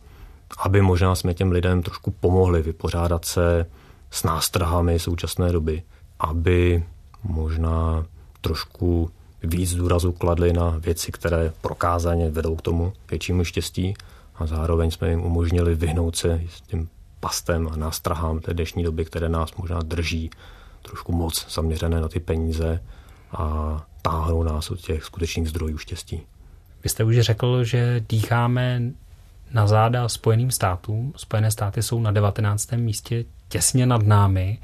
aby 0.58 0.82
možná 0.82 1.16
jsme 1.16 1.34
těm 1.34 1.52
lidem 1.52 1.84
trošku 1.84 2.12
pomohli 2.12 2.62
vypořádat 2.62 3.26
se 3.26 3.66
s 4.12 4.24
nástrahami 4.24 5.00
současné 5.00 5.52
doby, 5.52 5.84
aby 6.20 6.84
možná 7.24 8.06
trošku 8.42 9.12
víc 9.44 9.76
důrazu 9.76 10.12
kladli 10.12 10.54
na 10.54 10.70
věci, 10.80 11.12
které 11.12 11.54
prokázaně 11.62 12.30
vedou 12.30 12.56
k 12.56 12.62
tomu 12.62 12.94
většímu 13.10 13.44
štěstí 13.44 13.94
a 14.36 14.46
zároveň 14.46 14.92
jsme 14.92 15.10
jim 15.10 15.22
umožnili 15.22 15.76
vyhnout 15.76 16.16
se 16.16 16.42
s 16.50 16.62
tím 16.62 16.89
pastem 17.20 17.70
a 17.72 17.76
nástrahám 17.76 18.39
té 18.39 18.54
dnešní 18.54 18.84
doby, 18.84 19.06
které 19.06 19.30
nás 19.30 19.56
možná 19.56 19.80
drží 19.80 20.30
trošku 20.84 21.12
moc 21.12 21.54
zaměřené 21.54 22.02
na 22.02 22.08
ty 22.08 22.19
peníze 22.19 22.84
a 23.32 23.78
táhnou 24.02 24.43
nás 24.43 24.72
od 24.72 24.82
těch 24.82 25.04
skutečných 25.04 25.50
zdrojů 25.50 25.78
štěstí. 25.78 26.22
Vy 26.84 26.89
jste 26.89 27.04
už 27.04 27.19
řekl, 27.19 27.63
že 27.63 28.02
dýcháme 28.10 28.82
na 29.52 29.67
záda 29.67 30.10
Spojeným 30.10 30.52
státům. 30.52 31.13
Spojené 31.15 31.52
státy 31.52 31.84
jsou 31.84 32.00
na 32.00 32.12
19. 32.12 32.72
místě 32.72 33.26
těsně 33.50 33.86
nad 33.86 34.04
námi. 34.04 34.58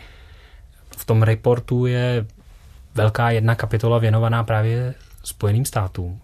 V 0.97 1.05
tom 1.05 1.23
reportu 1.23 1.85
je 1.85 2.25
velká 2.95 3.31
jedna 3.31 3.55
kapitola 3.55 3.97
věnovaná 3.97 4.43
právě 4.43 4.93
Spojeným 5.23 5.65
státům. 5.65 6.21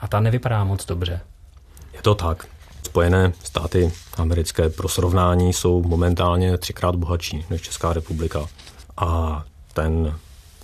A 0.00 0.08
ta 0.08 0.20
nevypadá 0.20 0.64
moc 0.64 0.86
dobře. 0.86 1.20
Je 1.92 2.02
to 2.02 2.14
tak. 2.14 2.46
Spojené 2.82 3.32
státy 3.44 3.92
americké 4.16 4.68
pro 4.70 4.88
srovnání 4.88 5.52
jsou 5.52 5.82
momentálně 5.82 6.58
třikrát 6.58 6.96
bohatší 6.96 7.44
než 7.50 7.62
Česká 7.62 7.92
republika. 7.92 8.46
A 8.96 9.44
ten 9.72 10.14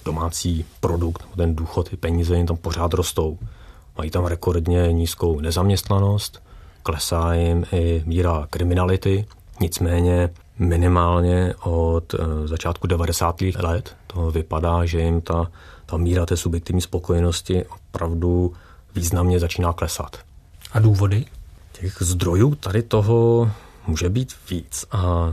domácí 0.04 0.64
produkt, 0.80 1.24
ten 1.36 1.56
důchod, 1.56 1.88
ty 1.90 1.96
peníze 1.96 2.36
jim 2.36 2.46
tam 2.46 2.56
pořád 2.56 2.94
rostou. 2.94 3.38
Mají 3.98 4.10
tam 4.10 4.24
rekordně 4.24 4.92
nízkou 4.92 5.40
nezaměstnanost, 5.40 6.42
klesá 6.82 7.34
jim 7.34 7.64
i 7.72 8.02
míra 8.06 8.46
kriminality, 8.50 9.26
nicméně 9.60 10.30
minimálně 10.58 11.54
od 11.62 12.14
eh, 12.14 12.48
začátku 12.48 12.86
90. 12.86 13.40
let 13.40 13.96
to 14.06 14.30
vypadá, 14.30 14.84
že 14.84 15.00
jim 15.00 15.20
ta, 15.20 15.50
ta 15.86 15.96
míra 15.96 16.26
té 16.26 16.36
subjektivní 16.36 16.80
spokojenosti 16.80 17.64
opravdu 17.64 18.52
významně 18.94 19.40
začíná 19.40 19.72
klesat. 19.72 20.16
A 20.72 20.78
důvody? 20.78 21.24
Těch 21.72 21.96
zdrojů 22.00 22.54
tady 22.54 22.82
toho 22.82 23.50
může 23.86 24.08
být 24.08 24.34
víc 24.50 24.86
a 24.92 25.32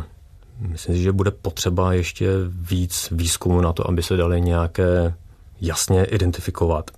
Myslím 0.59 0.95
si, 0.95 1.01
že 1.01 1.11
bude 1.11 1.31
potřeba 1.31 1.93
ještě 1.93 2.27
víc 2.47 3.07
výzkumu 3.11 3.61
na 3.61 3.73
to, 3.73 3.89
aby 3.89 4.03
se 4.03 4.17
dali 4.17 4.41
nějaké 4.41 5.13
jasně 5.61 6.05
identifikovat. 6.05 6.91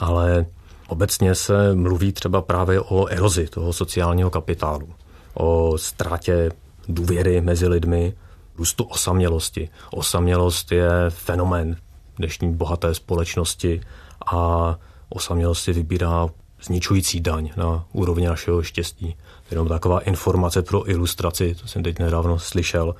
Ale 0.00 0.46
obecně 0.88 1.34
se 1.34 1.74
mluví 1.74 2.12
třeba 2.12 2.42
právě 2.42 2.80
o 2.80 3.06
erozi 3.06 3.46
toho 3.46 3.72
sociálního 3.72 4.30
kapitálu, 4.30 4.88
o 5.34 5.78
ztrátě 5.78 6.50
důvěry 6.88 7.40
mezi 7.40 7.68
lidmi, 7.68 8.14
růstu 8.58 8.84
osamělosti. 8.84 9.68
Osamělost 9.90 10.72
je 10.72 10.90
fenomén 11.08 11.76
dnešní 12.16 12.54
bohaté 12.54 12.94
společnosti 12.94 13.80
a 14.26 14.76
osamělost 15.08 15.62
si 15.62 15.72
vybírá 15.72 16.28
zničující 16.66 17.20
daň 17.20 17.50
na 17.56 17.84
úrovni 17.92 18.26
našeho 18.26 18.62
štěstí. 18.62 19.16
Jenom 19.50 19.68
taková 19.68 20.00
informace 20.00 20.62
pro 20.62 20.90
ilustraci, 20.90 21.54
to 21.54 21.68
jsem 21.68 21.82
teď 21.82 21.98
nedávno 21.98 22.38
slyšel, 22.38 22.94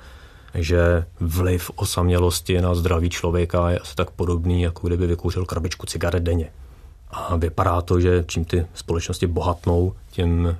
že 0.53 1.05
vliv 1.19 1.71
osamělosti 1.75 2.61
na 2.61 2.75
zdraví 2.75 3.09
člověka 3.09 3.69
je 3.69 3.79
asi 3.79 3.95
tak 3.95 4.11
podobný, 4.11 4.61
jako 4.61 4.87
kdyby 4.87 5.07
vykouřil 5.07 5.45
krabičku 5.45 5.85
cigaret 5.85 6.23
denně. 6.23 6.51
A 7.11 7.35
vypadá 7.35 7.81
to, 7.81 7.99
že 7.99 8.23
čím 8.27 8.45
ty 8.45 8.65
společnosti 8.73 9.27
bohatnou, 9.27 9.93
tím 10.11 10.57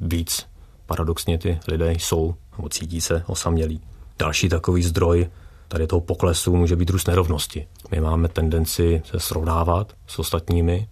víc 0.00 0.46
paradoxně 0.86 1.38
ty 1.38 1.58
lidé 1.68 1.92
jsou 1.92 2.34
nebo 2.56 2.68
cítí 2.68 3.00
se 3.00 3.24
osamělí. 3.26 3.80
Další 4.18 4.48
takový 4.48 4.82
zdroj 4.82 5.28
tady 5.68 5.86
toho 5.86 6.00
poklesu 6.00 6.56
může 6.56 6.76
být 6.76 6.90
růst 6.90 7.06
nerovnosti. 7.06 7.66
My 7.90 8.00
máme 8.00 8.28
tendenci 8.28 9.02
se 9.04 9.20
srovnávat 9.20 9.92
s 10.06 10.18
ostatními 10.18 10.88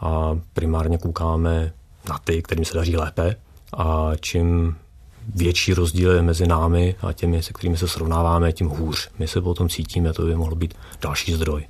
a 0.00 0.38
primárně 0.52 0.98
koukáme 0.98 1.72
na 2.08 2.18
ty, 2.18 2.42
kterým 2.42 2.64
se 2.64 2.74
daří 2.74 2.96
lépe 2.96 3.36
a 3.76 4.10
čím 4.20 4.76
větší 5.34 5.74
rozdíly 5.74 6.22
mezi 6.22 6.46
námi 6.46 6.94
a 7.00 7.12
těmi, 7.12 7.42
se 7.42 7.52
kterými 7.52 7.76
se 7.76 7.88
srovnáváme, 7.88 8.52
tím 8.52 8.68
hůř. 8.68 9.10
My 9.18 9.28
se 9.28 9.40
potom 9.40 9.68
cítíme, 9.68 10.12
to 10.12 10.22
by 10.22 10.36
mohlo 10.36 10.56
být 10.56 10.74
další 11.00 11.32
zdroj. 11.32 11.66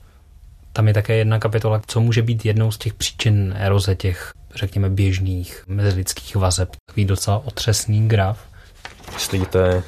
Tam 0.73 0.89
je 0.89 0.95
také 0.95 1.17
jedna 1.17 1.39
kapitola, 1.39 1.83
co 1.87 2.01
může 2.01 2.23
být 2.23 2.45
jednou 2.45 2.71
z 2.71 2.79
těch 2.79 2.95
příčin 2.95 3.55
eroze 3.57 3.97
těch, 3.97 4.33
řekněme, 4.55 4.91
běžných 4.91 5.65
mezilidských 5.67 6.37
vazeb. 6.37 6.71
Takový 6.87 7.05
docela 7.05 7.43
otřesný 7.45 8.09
graf. 8.09 8.39
Myslíte 9.13 9.83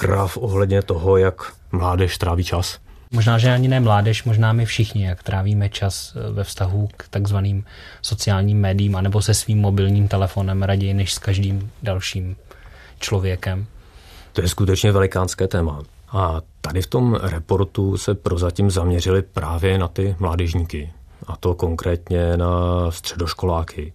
graf 0.00 0.36
ohledně 0.36 0.82
toho, 0.82 1.16
jak 1.16 1.52
mládež 1.72 2.18
tráví 2.18 2.44
čas? 2.44 2.78
Možná, 3.16 3.38
že 3.38 3.52
ani 3.52 3.68
ne 3.68 3.80
mládež, 3.80 4.24
možná 4.24 4.52
my 4.52 4.64
všichni, 4.64 5.04
jak 5.04 5.22
trávíme 5.22 5.68
čas 5.68 6.16
ve 6.32 6.44
vztahu 6.44 6.88
k 6.96 7.08
takzvaným 7.08 7.64
sociálním 8.02 8.60
médiím 8.60 8.96
anebo 8.96 9.22
se 9.22 9.34
svým 9.34 9.58
mobilním 9.58 10.08
telefonem 10.08 10.62
raději 10.62 10.94
než 10.94 11.14
s 11.14 11.18
každým 11.18 11.70
dalším 11.82 12.36
člověkem. 13.00 13.66
To 14.32 14.40
je 14.40 14.48
skutečně 14.48 14.92
velikánské 14.92 15.48
téma. 15.48 15.82
A 16.12 16.40
tady 16.60 16.82
v 16.82 16.86
tom 16.86 17.14
reportu 17.14 17.96
se 17.96 18.14
prozatím 18.14 18.70
zaměřili 18.70 19.22
právě 19.22 19.78
na 19.78 19.88
ty 19.88 20.16
mládežníky. 20.18 20.92
a 21.26 21.36
to 21.36 21.54
konkrétně 21.54 22.36
na 22.36 22.50
středoškoláky. 22.90 23.92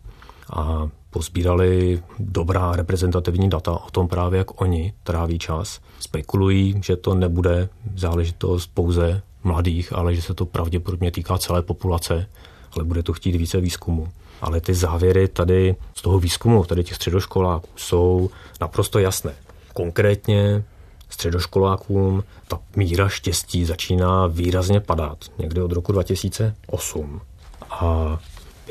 A 0.54 0.90
pozbírali 1.12 2.04
dobrá 2.20 2.72
reprezentativní 2.72 3.50
data 3.50 3.72
o 3.72 3.92
tom 3.92 4.08
právě, 4.08 4.38
jak 4.38 4.62
oni 4.62 4.94
tráví 5.04 5.40
čas. 5.40 5.80
Spekulují, 6.00 6.82
že 6.86 6.96
to 6.96 7.14
nebude 7.14 7.70
záležitost 7.96 8.72
pouze 8.74 9.22
mladých, 9.44 9.94
ale 9.94 10.16
že 10.16 10.22
se 10.22 10.34
to 10.34 10.46
pravděpodobně 10.46 11.12
týká 11.12 11.38
celé 11.38 11.62
populace, 11.62 12.28
ale 12.76 12.84
bude 12.84 13.04
to 13.04 13.14
chtít 13.14 13.36
více 13.36 13.62
výzkumu. 13.62 14.10
Ale 14.42 14.62
ty 14.62 14.74
závěry 14.74 15.28
tady 15.28 15.76
z 15.96 16.02
toho 16.02 16.20
výzkumu, 16.20 16.64
tady 16.64 16.84
těch 16.84 16.96
středoškoláků, 16.96 17.68
jsou 17.76 18.30
naprosto 18.62 19.00
jasné. 19.00 19.34
Konkrétně 19.74 20.64
středoškolákům 21.10 22.24
ta 22.48 22.60
míra 22.76 23.10
štěstí 23.10 23.66
začíná 23.66 24.28
výrazně 24.28 24.80
padat 24.80 25.18
někdy 25.38 25.62
od 25.62 25.72
roku 25.72 25.92
2008. 25.92 27.22
A 27.70 28.20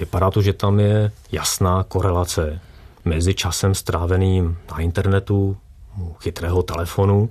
vypadá 0.01 0.31
to, 0.31 0.43
že 0.43 0.53
tam 0.53 0.81
je 0.81 1.13
jasná 1.33 1.85
korelace 1.85 2.61
mezi 3.05 3.35
časem 3.35 3.75
stráveným 3.75 4.59
na 4.71 4.79
internetu, 4.79 5.57
u 5.99 6.15
chytrého 6.21 6.63
telefonu 6.63 7.31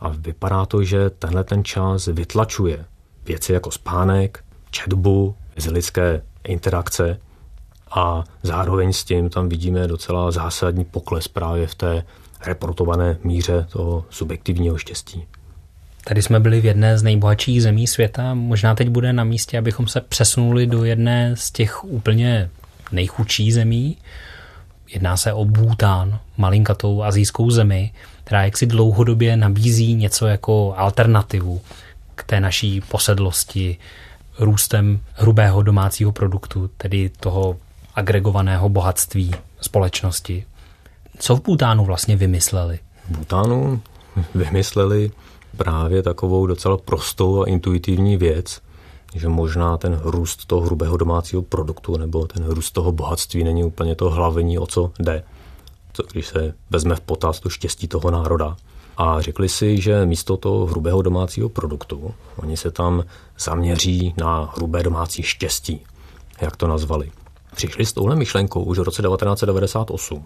a 0.00 0.08
vypadá 0.08 0.66
to, 0.66 0.84
že 0.84 1.10
tenhle 1.10 1.44
ten 1.44 1.64
čas 1.64 2.06
vytlačuje 2.06 2.84
věci 3.24 3.52
jako 3.52 3.70
spánek, 3.70 4.44
četbu, 4.70 5.34
mezilidské 5.56 6.22
interakce 6.44 7.20
a 7.90 8.24
zároveň 8.42 8.92
s 8.92 9.04
tím 9.04 9.30
tam 9.30 9.48
vidíme 9.48 9.86
docela 9.86 10.30
zásadní 10.30 10.84
pokles 10.84 11.28
právě 11.28 11.66
v 11.66 11.74
té 11.74 12.04
reportované 12.40 13.18
míře 13.24 13.66
toho 13.72 14.04
subjektivního 14.10 14.78
štěstí. 14.78 15.26
Tady 16.08 16.22
jsme 16.22 16.40
byli 16.40 16.60
v 16.60 16.64
jedné 16.64 16.98
z 16.98 17.02
nejbohatších 17.02 17.62
zemí 17.62 17.86
světa. 17.86 18.34
Možná 18.34 18.74
teď 18.74 18.88
bude 18.88 19.12
na 19.12 19.24
místě, 19.24 19.58
abychom 19.58 19.88
se 19.88 20.00
přesunuli 20.00 20.66
do 20.66 20.84
jedné 20.84 21.36
z 21.36 21.50
těch 21.50 21.84
úplně 21.84 22.50
nejchudší 22.92 23.52
zemí. 23.52 23.96
Jedná 24.88 25.16
se 25.16 25.32
o 25.32 25.44
Bhután, 25.44 26.18
malinkatou 26.36 27.02
azijskou 27.02 27.50
zemi, 27.50 27.92
která 28.24 28.44
jaksi 28.44 28.66
dlouhodobě 28.66 29.36
nabízí 29.36 29.94
něco 29.94 30.26
jako 30.26 30.74
alternativu 30.76 31.60
k 32.14 32.24
té 32.24 32.40
naší 32.40 32.80
posedlosti 32.80 33.76
růstem 34.38 35.00
hrubého 35.14 35.62
domácího 35.62 36.12
produktu, 36.12 36.70
tedy 36.76 37.08
toho 37.20 37.56
agregovaného 37.94 38.68
bohatství 38.68 39.34
společnosti. 39.60 40.44
Co 41.18 41.36
v 41.36 41.42
Bhutánu 41.42 41.84
vlastně 41.84 42.16
vymysleli? 42.16 42.78
V 43.08 43.10
Bhutánu 43.10 43.82
vymysleli 44.34 45.10
právě 45.58 46.02
takovou 46.02 46.46
docela 46.46 46.76
prostou 46.76 47.42
a 47.42 47.46
intuitivní 47.46 48.16
věc, 48.16 48.60
že 49.14 49.28
možná 49.28 49.76
ten 49.76 50.00
růst 50.04 50.46
toho 50.46 50.62
hrubého 50.62 50.96
domácího 50.96 51.42
produktu 51.42 51.96
nebo 51.96 52.26
ten 52.26 52.44
růst 52.46 52.70
toho 52.70 52.92
bohatství 52.92 53.44
není 53.44 53.64
úplně 53.64 53.94
to 53.94 54.10
hlavní, 54.10 54.58
o 54.58 54.66
co 54.66 54.92
jde. 54.98 55.24
Co 55.92 56.02
když 56.12 56.26
se 56.26 56.54
vezme 56.70 56.94
v 56.94 57.00
potaz 57.00 57.40
to 57.40 57.48
štěstí 57.48 57.88
toho 57.88 58.10
národa. 58.10 58.56
A 58.96 59.20
řekli 59.20 59.48
si, 59.48 59.80
že 59.80 60.06
místo 60.06 60.36
toho 60.36 60.66
hrubého 60.66 61.02
domácího 61.02 61.48
produktu, 61.48 62.14
oni 62.36 62.56
se 62.56 62.70
tam 62.70 63.04
zaměří 63.38 64.14
na 64.16 64.52
hrubé 64.56 64.82
domácí 64.82 65.22
štěstí, 65.22 65.80
jak 66.40 66.56
to 66.56 66.66
nazvali. 66.66 67.10
Přišli 67.56 67.86
s 67.86 67.92
touhle 67.92 68.16
myšlenkou 68.16 68.62
už 68.62 68.78
v 68.78 68.82
roce 68.82 69.02
1998 69.02 70.24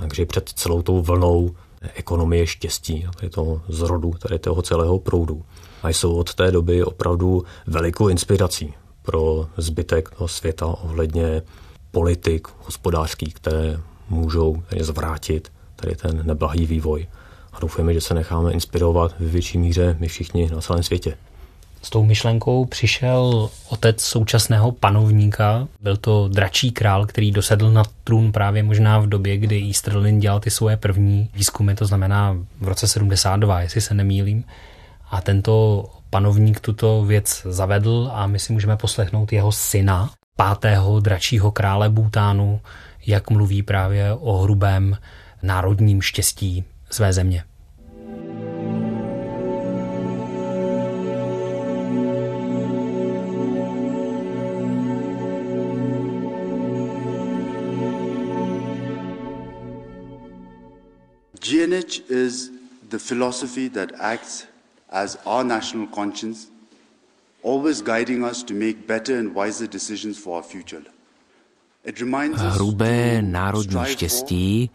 takže 0.00 0.26
před 0.26 0.48
celou 0.48 0.82
tou 0.82 1.02
vlnou 1.02 1.50
ekonomie 1.94 2.46
štěstí, 2.46 3.06
tady 3.16 3.30
toho 3.30 3.62
zrodu, 3.68 4.12
tady 4.18 4.38
toho 4.38 4.62
celého 4.62 4.98
proudu. 4.98 5.42
A 5.82 5.88
jsou 5.88 6.14
od 6.14 6.34
té 6.34 6.50
doby 6.50 6.84
opravdu 6.84 7.44
velikou 7.66 8.08
inspirací 8.08 8.74
pro 9.02 9.46
zbytek 9.56 10.10
toho 10.10 10.28
světa 10.28 10.66
ohledně 10.66 11.42
politik 11.90 12.48
hospodářských, 12.58 13.34
které 13.34 13.80
můžou 14.08 14.62
tady 14.68 14.84
zvrátit 14.84 15.52
tady 15.76 15.96
ten 15.96 16.26
neblahý 16.26 16.66
vývoj. 16.66 17.06
A 17.52 17.60
doufujeme, 17.60 17.94
že 17.94 18.00
se 18.00 18.14
necháme 18.14 18.52
inspirovat 18.52 19.14
v 19.20 19.30
větší 19.30 19.58
míře 19.58 19.96
my 20.00 20.08
všichni 20.08 20.50
na 20.50 20.60
celém 20.60 20.82
světě. 20.82 21.16
S 21.82 21.90
tou 21.90 22.04
myšlenkou 22.04 22.64
přišel 22.64 23.50
otec 23.68 24.02
současného 24.02 24.72
panovníka. 24.72 25.68
Byl 25.80 25.96
to 25.96 26.28
dračí 26.28 26.72
král, 26.72 27.06
který 27.06 27.30
dosedl 27.30 27.70
na 27.70 27.82
trůn 28.04 28.32
právě 28.32 28.62
možná 28.62 28.98
v 28.98 29.06
době, 29.06 29.36
kdy 29.36 29.62
Easterlin 29.66 30.20
dělal 30.20 30.40
ty 30.40 30.50
svoje 30.50 30.76
první 30.76 31.30
výzkumy, 31.34 31.74
to 31.74 31.86
znamená 31.86 32.36
v 32.60 32.68
roce 32.68 32.88
72, 32.88 33.60
jestli 33.60 33.80
se 33.80 33.94
nemýlím. 33.94 34.44
A 35.10 35.20
tento 35.20 35.84
panovník 36.10 36.60
tuto 36.60 37.04
věc 37.04 37.42
zavedl 37.44 38.10
a 38.14 38.26
my 38.26 38.38
si 38.38 38.52
můžeme 38.52 38.76
poslechnout 38.76 39.32
jeho 39.32 39.52
syna, 39.52 40.10
pátého 40.36 41.00
dračího 41.00 41.50
krále 41.50 41.88
Bútánu, 41.88 42.60
jak 43.06 43.30
mluví 43.30 43.62
právě 43.62 44.14
o 44.14 44.38
hrubém 44.38 44.96
národním 45.42 46.02
štěstí 46.02 46.64
své 46.90 47.12
země. 47.12 47.44
GNH 61.40 62.10
is 62.10 62.50
the 62.90 62.98
philosophy 62.98 63.68
that 63.68 63.92
acts 63.98 64.46
as 64.92 65.18
our 65.26 65.44
national 65.44 65.86
conscience, 65.86 66.48
always 67.42 67.82
guiding 67.82 68.24
us 68.24 68.42
to 68.42 68.54
make 68.54 68.86
better 68.86 69.18
and 69.18 69.34
wiser 69.34 69.66
decisions 69.66 70.18
for 70.18 70.36
our 70.36 70.42
future. 70.42 70.82
Hrubé 72.34 73.22
národní 73.22 73.84
štěstí 73.84 74.70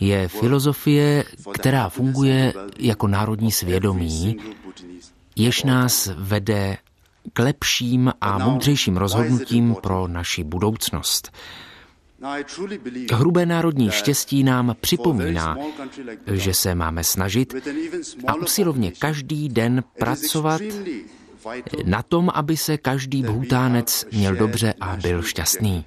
je 0.00 0.28
filozofie, 0.28 1.24
která 1.52 1.88
funguje 1.88 2.54
jako 2.78 3.08
národní 3.08 3.52
svědomí, 3.52 4.36
jež 5.36 5.62
nás 5.64 6.10
vede 6.16 6.78
k 7.32 7.38
lepším 7.38 8.12
a 8.20 8.38
moudřejším 8.38 8.96
rozhodnutím 8.96 9.76
pro 9.82 10.08
naši 10.08 10.44
budoucnost. 10.44 11.32
Hrubé 13.12 13.46
národní 13.46 13.90
štěstí 13.90 14.44
nám 14.44 14.76
připomíná, 14.80 15.56
že 16.32 16.54
se 16.54 16.74
máme 16.74 17.04
snažit 17.04 17.54
a 18.26 18.34
usilovně 18.34 18.92
každý 18.98 19.48
den 19.48 19.84
pracovat 19.98 20.62
na 21.84 22.02
tom, 22.02 22.30
aby 22.34 22.56
se 22.56 22.78
každý 22.78 23.22
bhutánec 23.22 24.06
měl 24.12 24.36
dobře 24.36 24.74
a 24.80 24.96
byl 24.96 25.22
šťastný. 25.22 25.84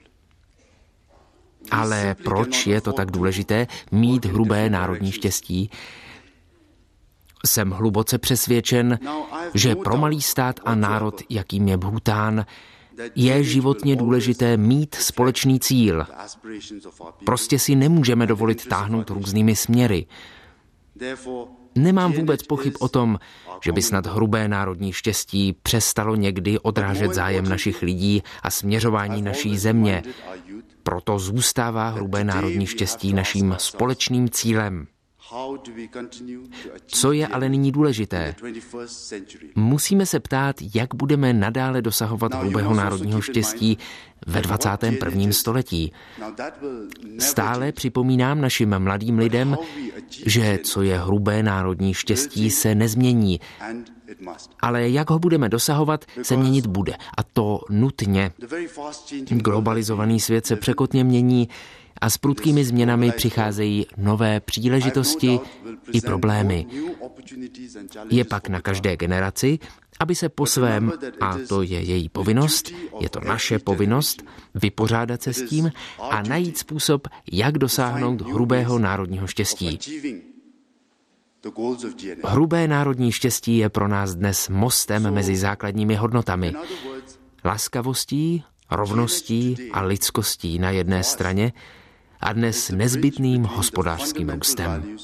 Ale 1.72 2.16
proč 2.24 2.68
je 2.68 2.82
to 2.82 2.94
tak 2.94 3.12
důležité 3.12 3.68
mít 3.92 4.26
hrubé 4.26 4.70
národní 4.70 5.12
štěstí? 5.12 5.70
Jsem 7.46 7.72
hluboce 7.72 8.18
přesvědčen, 8.18 9.00
že 9.54 9.76
pro 9.76 9.98
malý 9.98 10.22
stát 10.22 10.60
a 10.66 10.76
národ, 10.76 11.22
jakým 11.30 11.68
je 11.68 11.78
Bhután, 11.78 12.46
je 13.16 13.44
životně 13.44 13.96
důležité 13.96 14.58
mít 14.58 14.96
společný 14.96 15.60
cíl. 15.60 16.06
Prostě 17.26 17.60
si 17.60 17.76
nemůžeme 17.76 18.28
dovolit 18.28 18.68
táhnout 18.68 19.10
různými 19.10 19.56
směry. 19.56 20.06
Nemám 21.76 22.12
vůbec 22.12 22.44
pochyb 22.44 22.74
o 22.80 22.90
tom, 22.90 23.20
že 23.64 23.72
by 23.72 23.82
snad 23.82 24.08
hrubé 24.08 24.48
národní 24.48 24.94
štěstí 24.94 25.54
přestalo 25.64 26.16
někdy 26.16 26.60
odrážet 26.60 27.14
zájem 27.14 27.50
našich 27.50 27.82
lidí 27.82 28.24
a 28.44 28.52
směřování 28.52 29.22
naší 29.22 29.58
země. 29.58 30.04
Proto 30.84 31.20
zůstává 31.20 31.90
hrubé 31.90 32.24
národní 32.24 32.68
štěstí 32.68 33.14
naším 33.14 33.56
společným 33.60 34.30
cílem. 34.30 34.88
Co 36.88 37.12
je 37.12 37.28
ale 37.28 37.50
nyní 37.50 37.72
důležité? 37.72 38.36
Musíme 39.56 40.06
se 40.06 40.20
ptát, 40.20 40.56
jak 40.76 40.96
budeme 40.96 41.34
nadále 41.34 41.82
dosahovat 41.82 42.34
hrubého 42.34 42.74
národního 42.74 43.22
štěstí 43.22 43.78
ve 44.28 44.42
21. 44.42 45.32
století. 45.32 45.92
Stále 47.20 47.72
připomínám 47.72 48.42
našim 48.42 48.80
mladým 48.80 49.18
lidem, 49.18 49.58
že 50.26 50.60
co 50.64 50.82
je 50.82 51.00
hrubé 51.00 51.44
národní 51.44 51.94
štěstí 51.94 52.52
se 52.52 52.76
nezmění, 52.76 53.40
ale 54.60 54.90
jak 54.90 55.10
ho 55.10 55.20
budeme 55.20 55.50
dosahovat, 55.50 56.06
se 56.22 56.38
měnit 56.38 56.68
bude. 56.68 56.94
A 57.18 57.24
to 57.24 57.60
nutně. 57.70 58.32
Globalizovaný 59.30 60.20
svět 60.20 60.46
se 60.46 60.56
překotně 60.56 61.04
mění, 61.04 61.50
a 62.02 62.10
s 62.10 62.18
prudkými 62.18 62.66
změnami 62.66 63.12
přicházejí 63.12 63.86
nové 63.98 64.40
příležitosti 64.40 65.40
i 65.92 66.02
problémy. 66.02 66.66
Je 68.10 68.24
pak 68.26 68.50
na 68.50 68.62
každé 68.62 68.98
generaci, 68.98 69.60
aby 70.00 70.16
se 70.16 70.30
po 70.30 70.46
svém, 70.46 70.94
a 71.22 71.38
to 71.48 71.62
je 71.62 71.82
její 71.82 72.10
povinnost, 72.10 72.72
je 73.00 73.10
to 73.10 73.20
naše 73.20 73.60
povinnost, 73.60 74.24
vypořádat 74.56 75.22
se 75.22 75.34
s 75.34 75.50
tím 75.50 75.72
a 76.00 76.22
najít 76.22 76.58
způsob, 76.58 77.08
jak 77.32 77.58
dosáhnout 77.58 78.22
hrubého 78.22 78.80
národního 78.80 79.28
štěstí. 79.28 79.80
Hrubé 82.24 82.68
národní 82.68 83.12
štěstí 83.12 83.58
je 83.58 83.70
pro 83.70 83.88
nás 83.88 84.16
dnes 84.16 84.50
mostem 84.50 85.14
mezi 85.14 85.36
základními 85.36 85.96
hodnotami. 85.96 86.54
Laskavostí, 87.46 88.44
rovností 88.72 89.58
a 89.72 89.82
lidskostí 89.82 90.60
na 90.60 90.70
jedné 90.70 91.04
straně 91.04 91.54
a 92.20 92.34
dnes 92.34 92.70
nezbytným 92.70 93.44
hospodářským 93.44 94.30
růstem. 94.30 94.98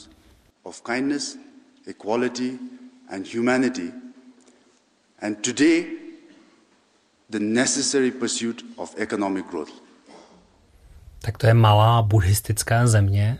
Tak 11.22 11.38
to 11.38 11.48
je 11.48 11.54
malá 11.54 12.02
buddhistická 12.02 12.88
země. 12.88 13.40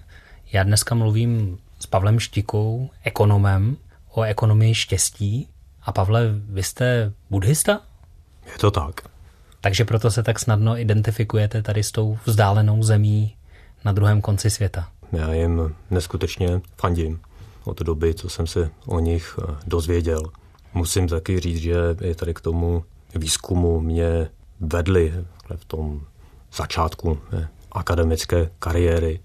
Já 0.52 0.64
dneska 0.64 0.96
mluvím 0.96 1.60
s 1.80 1.86
Pavlem 1.86 2.20
Štikou, 2.20 2.90
ekonomem, 3.04 3.78
o 4.12 4.22
ekonomii 4.24 4.76
štěstí. 4.76 5.50
A 5.84 5.92
Pavle, 5.92 6.22
vy 6.34 6.64
jste 6.64 7.14
buddhista? 7.30 7.82
Je 8.46 8.58
to 8.60 8.72
tak. 8.72 9.02
Takže 9.62 9.86
proto 9.86 10.12
se 10.12 10.24
tak 10.24 10.40
snadno 10.40 10.80
identifikujete 10.80 11.62
tady 11.62 11.84
s 11.84 11.92
tou 11.92 12.20
vzdálenou 12.26 12.84
zemí 12.84 13.36
na 13.86 13.92
druhém 13.92 14.22
konci 14.22 14.50
světa. 14.50 14.88
Já 15.12 15.34
jim 15.34 15.76
neskutečně 15.90 16.62
fandím 16.78 17.20
od 17.64 17.82
doby, 17.82 18.14
co 18.14 18.30
jsem 18.30 18.48
se 18.48 18.70
o 18.86 19.00
nich 19.00 19.40
eh, 19.44 19.56
dozvěděl. 19.68 20.24
Musím 20.74 21.08
taky 21.08 21.40
říct, 21.40 21.58
že 21.58 21.76
je 22.02 22.16
tady 22.16 22.34
k 22.34 22.42
tomu 22.42 22.84
výzkumu 23.16 23.80
mě 23.80 24.30
vedli 24.60 25.14
v 25.56 25.66
tom 25.66 26.02
začátku 26.54 27.18
ne, 27.32 27.50
akademické 27.72 28.50
kariéry 28.60 29.20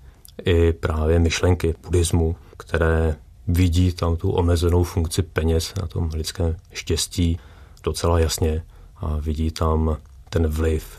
i 0.45 0.73
právě 0.73 1.19
myšlenky 1.19 1.75
buddhismu, 1.83 2.37
které 2.57 3.17
vidí 3.49 3.93
tam 3.93 4.17
tu 4.17 4.31
omezenou 4.31 4.85
funkci 4.85 5.23
peněz 5.23 5.75
na 5.81 5.87
tom 5.87 6.11
lidském 6.15 6.57
štěstí 6.73 7.39
docela 7.83 8.19
jasně 8.19 8.65
a 8.97 9.17
vidí 9.17 9.51
tam 9.51 9.97
ten 10.31 10.47
vliv 10.47 10.99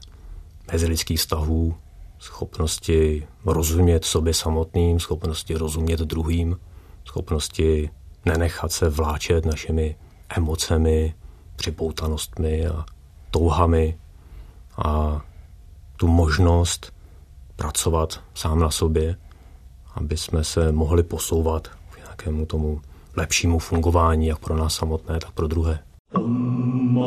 mezilidských 0.71 1.19
vztahů, 1.19 1.75
schopnosti 2.19 3.27
rozumět 3.45 4.05
sobě 4.05 4.33
samotným, 4.33 4.99
schopnosti 4.99 5.55
rozumět 5.55 5.99
druhým, 5.99 6.59
schopnosti 7.05 7.89
nenechat 8.25 8.71
se 8.71 8.89
vláčet 8.89 9.45
našimi 9.45 9.95
emocemi, 10.29 11.15
připoutanostmi 11.55 12.67
a 12.67 12.85
touhami 13.31 13.97
a 14.77 15.21
tu 15.97 16.07
možnost 16.07 16.93
pracovat 17.55 18.23
sám 18.33 18.59
na 18.59 18.71
sobě, 18.71 19.15
aby 19.95 20.17
jsme 20.17 20.43
se 20.43 20.71
mohli 20.71 21.03
posouvat 21.03 21.67
k 21.67 21.97
nějakému 21.97 22.45
tomu 22.45 22.81
lepšímu 23.17 23.59
fungování, 23.59 24.27
jak 24.27 24.39
pro 24.39 24.57
nás 24.57 24.75
samotné, 24.75 25.19
tak 25.19 25.31
pro 25.31 25.47
druhé. 25.47 25.79
Om 26.13 26.97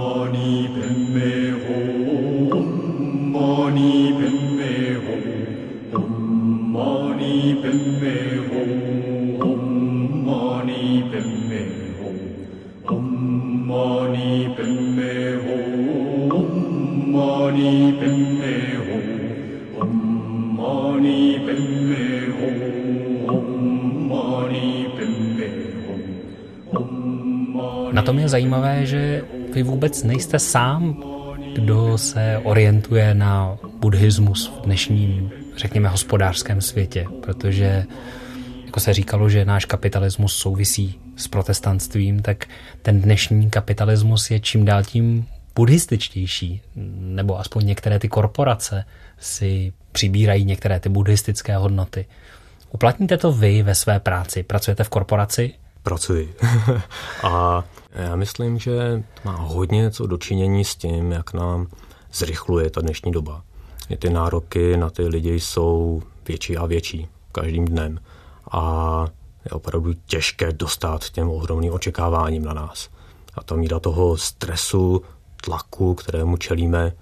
vůbec 29.80 30.02
nejste 30.02 30.38
sám, 30.38 31.02
kdo 31.54 31.98
se 31.98 32.40
orientuje 32.44 33.14
na 33.14 33.58
buddhismus 33.78 34.48
v 34.48 34.60
dnešním, 34.60 35.30
řekněme, 35.56 35.88
hospodářském 35.88 36.60
světě, 36.60 37.06
protože 37.22 37.84
jako 38.66 38.80
se 38.80 38.94
říkalo, 38.94 39.28
že 39.28 39.44
náš 39.44 39.64
kapitalismus 39.64 40.36
souvisí 40.36 41.00
s 41.16 41.28
protestantstvím, 41.28 42.22
tak 42.22 42.44
ten 42.82 43.00
dnešní 43.00 43.50
kapitalismus 43.50 44.30
je 44.30 44.40
čím 44.40 44.64
dál 44.64 44.82
tím 44.82 45.26
buddhističtější, 45.54 46.62
nebo 47.00 47.38
aspoň 47.38 47.66
některé 47.66 47.98
ty 47.98 48.08
korporace 48.08 48.84
si 49.18 49.72
přibírají 49.92 50.44
některé 50.44 50.80
ty 50.80 50.88
buddhistické 50.88 51.56
hodnoty. 51.56 52.06
Uplatníte 52.70 53.16
to 53.16 53.32
vy 53.32 53.62
ve 53.62 53.74
své 53.74 54.00
práci? 54.00 54.42
Pracujete 54.42 54.84
v 54.84 54.88
korporaci? 54.88 55.54
Pracuji. 55.82 56.34
a 57.22 57.64
já 57.92 58.16
myslím, 58.16 58.58
že 58.58 59.02
to 59.22 59.28
má 59.28 59.36
hodně 59.36 59.90
co 59.90 60.06
dočinění 60.06 60.64
s 60.64 60.76
tím, 60.76 61.12
jak 61.12 61.32
nám 61.32 61.66
zrychluje 62.12 62.70
ta 62.70 62.80
dnešní 62.80 63.12
doba. 63.12 63.42
Ty 63.98 64.10
nároky 64.10 64.76
na 64.76 64.90
ty 64.90 65.08
lidi 65.08 65.40
jsou 65.40 66.02
větší 66.28 66.56
a 66.56 66.66
větší 66.66 67.08
každým 67.32 67.64
dnem. 67.64 68.00
A 68.50 69.06
je 69.44 69.50
opravdu 69.50 69.92
těžké 70.06 70.52
dostat 70.52 71.10
těm 71.10 71.30
ohromným 71.30 71.72
očekáváním 71.72 72.44
na 72.44 72.52
nás. 72.52 72.88
A 73.34 73.42
ta 73.42 73.56
míra 73.56 73.80
toho 73.80 74.16
stresu, 74.16 75.02
tlaku, 75.44 75.94
kterému 75.94 76.36
čelíme, 76.36 76.92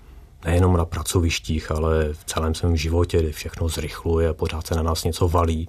nejenom 0.45 0.77
na 0.77 0.85
pracovištích, 0.85 1.71
ale 1.71 2.13
v 2.13 2.25
celém 2.25 2.55
svém 2.55 2.77
životě, 2.77 3.19
kdy 3.19 3.33
všechno 3.33 3.69
zrychluje, 3.69 4.35
pořád 4.35 4.67
se 4.67 4.75
na 4.75 4.83
nás 4.83 5.05
něco 5.05 5.29
valí, 5.29 5.69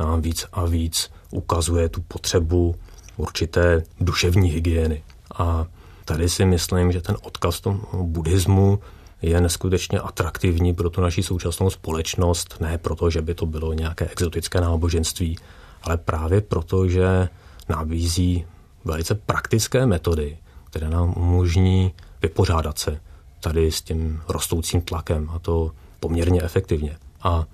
nám 0.00 0.22
víc 0.22 0.46
a 0.52 0.64
víc 0.64 1.10
ukazuje 1.34 1.88
tu 1.88 2.02
potřebu 2.02 2.74
určité 3.16 3.82
duševní 4.00 4.50
hygieny. 4.50 5.02
A 5.38 5.66
tady 6.04 6.28
si 6.28 6.44
myslím, 6.44 6.92
že 6.92 7.00
ten 7.00 7.16
odkaz 7.22 7.60
tomu 7.60 7.80
buddhismu 7.92 8.78
je 9.22 9.40
neskutečně 9.40 9.98
atraktivní 9.98 10.74
pro 10.74 10.90
tu 10.90 11.00
naši 11.00 11.22
současnou 11.22 11.70
společnost, 11.70 12.56
ne 12.60 12.78
proto, 12.78 13.10
že 13.10 13.22
by 13.22 13.34
to 13.34 13.46
bylo 13.46 13.72
nějaké 13.72 14.08
exotické 14.08 14.60
náboženství, 14.60 15.38
ale 15.82 15.96
právě 15.96 16.40
proto, 16.40 16.88
že 16.88 17.28
nabízí 17.68 18.46
velice 18.84 19.14
praktické 19.14 19.86
metody, 19.86 20.38
které 20.70 20.90
nám 20.90 21.14
umožní 21.16 21.92
vypořádat 22.22 22.78
se 22.78 23.00
tady 23.40 23.72
s 23.72 23.82
tím 23.82 24.22
rostoucím 24.28 24.80
tlakem 24.80 25.30
a 25.32 25.38
to 25.38 25.70
poměrně 26.00 26.42
efektivně. 26.42 26.96
A 27.22 27.44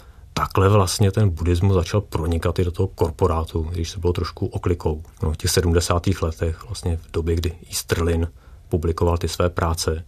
takhle 0.41 0.69
vlastně 0.69 1.13
ten 1.13 1.31
buddhismus 1.31 1.75
začal 1.75 2.01
pronikat 2.01 2.59
i 2.59 2.65
do 2.65 2.71
toho 2.71 2.87
korporátu, 2.87 3.63
když 3.63 3.91
se 3.91 3.99
bylo 3.99 4.13
trošku 4.13 4.47
oklikou. 4.47 5.03
No, 5.23 5.33
v 5.33 5.37
těch 5.37 5.51
70. 5.51 6.07
letech, 6.23 6.65
vlastně 6.65 6.97
v 6.97 7.11
době, 7.13 7.37
kdy 7.37 7.53
Easterlin 7.69 8.29
publikoval 8.69 9.19
ty 9.19 9.29
své 9.29 9.51
práce, 9.51 10.05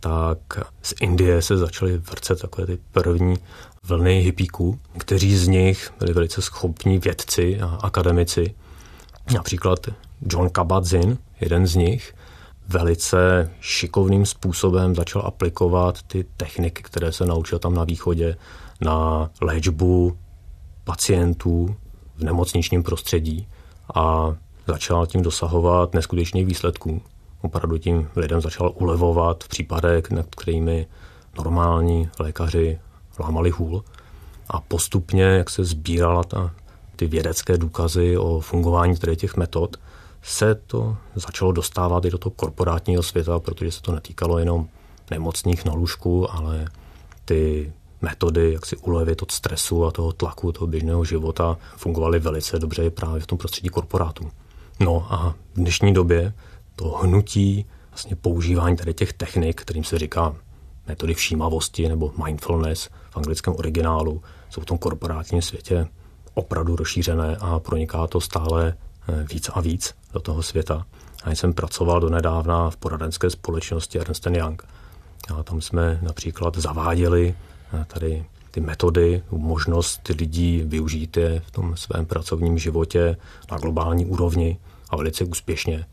tak 0.00 0.38
z 0.82 0.94
Indie 1.00 1.42
se 1.42 1.56
začaly 1.56 1.98
vrcet 1.98 2.40
takové 2.40 2.66
ty 2.66 2.78
první 2.92 3.36
vlny 3.82 4.20
hippíků, 4.20 4.78
kteří 4.98 5.36
z 5.36 5.48
nich 5.48 5.92
byli 5.98 6.12
velice 6.12 6.42
schopní 6.42 6.98
vědci 6.98 7.60
a 7.60 7.66
akademici. 7.66 8.54
Například 9.34 9.78
John 10.20 10.48
Kabat-Zinn, 10.48 11.16
jeden 11.40 11.66
z 11.66 11.74
nich, 11.74 12.14
velice 12.68 13.50
šikovným 13.60 14.26
způsobem 14.26 14.94
začal 14.94 15.22
aplikovat 15.26 16.02
ty 16.02 16.24
techniky, 16.36 16.82
které 16.82 17.12
se 17.12 17.26
naučil 17.26 17.58
tam 17.58 17.74
na 17.74 17.84
východě, 17.84 18.36
na 18.80 19.30
léčbu 19.40 20.16
pacientů 20.84 21.76
v 22.16 22.24
nemocničním 22.24 22.82
prostředí 22.82 23.48
a 23.94 24.34
začal 24.66 25.06
tím 25.06 25.22
dosahovat 25.22 25.94
neskutečných 25.94 26.46
výsledků. 26.46 27.02
Opravdu 27.42 27.78
tím 27.78 28.08
lidem 28.16 28.40
začal 28.40 28.72
ulevovat 28.74 29.44
v 29.44 29.48
případech, 29.48 30.10
nad 30.10 30.26
kterými 30.26 30.86
normální 31.38 32.08
lékaři 32.18 32.78
lámali 33.18 33.50
hůl. 33.50 33.84
A 34.48 34.60
postupně, 34.60 35.22
jak 35.22 35.50
se 35.50 35.64
sbírala 35.64 36.24
ta, 36.24 36.50
ty 36.96 37.06
vědecké 37.06 37.58
důkazy 37.58 38.18
o 38.18 38.40
fungování 38.40 38.96
těch 39.16 39.36
metod, 39.36 39.76
se 40.22 40.54
to 40.54 40.96
začalo 41.14 41.52
dostávat 41.52 42.04
i 42.04 42.10
do 42.10 42.18
toho 42.18 42.32
korporátního 42.36 43.02
světa, 43.02 43.38
protože 43.38 43.72
se 43.72 43.82
to 43.82 43.92
netýkalo 43.92 44.38
jenom 44.38 44.68
nemocných 45.10 45.64
na 45.64 45.72
lůžku, 45.72 46.32
ale 46.32 46.68
ty 47.24 47.72
metody, 48.00 48.52
jak 48.52 48.66
si 48.66 48.76
ulevit 48.76 49.22
od 49.22 49.30
stresu 49.30 49.84
a 49.84 49.90
toho 49.90 50.12
tlaku, 50.12 50.52
toho 50.52 50.66
běžného 50.66 51.04
života, 51.04 51.58
fungovaly 51.76 52.18
velice 52.18 52.58
dobře 52.58 52.90
právě 52.90 53.20
v 53.20 53.26
tom 53.26 53.38
prostředí 53.38 53.68
korporátu. 53.68 54.30
No 54.80 55.06
a 55.10 55.34
v 55.54 55.56
dnešní 55.56 55.94
době 55.94 56.32
to 56.76 56.88
hnutí, 56.88 57.66
vlastně 57.90 58.16
používání 58.16 58.76
tady 58.76 58.94
těch 58.94 59.12
technik, 59.12 59.60
kterým 59.60 59.84
se 59.84 59.98
říká 59.98 60.36
metody 60.86 61.14
všímavosti 61.14 61.88
nebo 61.88 62.12
mindfulness 62.24 62.88
v 63.10 63.16
anglickém 63.16 63.54
originálu, 63.56 64.22
jsou 64.50 64.60
v 64.60 64.64
tom 64.64 64.78
korporátním 64.78 65.42
světě 65.42 65.88
opravdu 66.34 66.76
rozšířené 66.76 67.36
a 67.40 67.58
proniká 67.58 68.06
to 68.06 68.20
stále 68.20 68.74
eh, 69.08 69.24
víc 69.32 69.50
a 69.54 69.60
víc 69.60 69.94
do 70.12 70.20
toho 70.20 70.42
světa. 70.42 70.86
Já 71.26 71.32
jsem 71.32 71.52
pracoval 71.52 72.00
do 72.00 72.08
nedávna 72.08 72.70
v 72.70 72.76
poradenské 72.76 73.30
společnosti 73.30 74.00
Ernst 74.00 74.26
Young. 74.26 74.62
A 75.34 75.42
tam 75.42 75.60
jsme 75.60 75.98
například 76.02 76.56
zaváděli 76.56 77.34
tady 77.86 78.24
ty 78.50 78.60
metody, 78.60 79.22
možnost 79.30 80.08
lidí 80.08 80.62
využít 80.66 81.16
je 81.16 81.40
v 81.40 81.50
tom 81.50 81.76
svém 81.76 82.06
pracovním 82.06 82.58
životě 82.58 83.16
na 83.50 83.58
globální 83.58 84.06
úrovni 84.06 84.58
a 84.90 84.96
velice 84.96 85.24
úspěšně. 85.24 85.86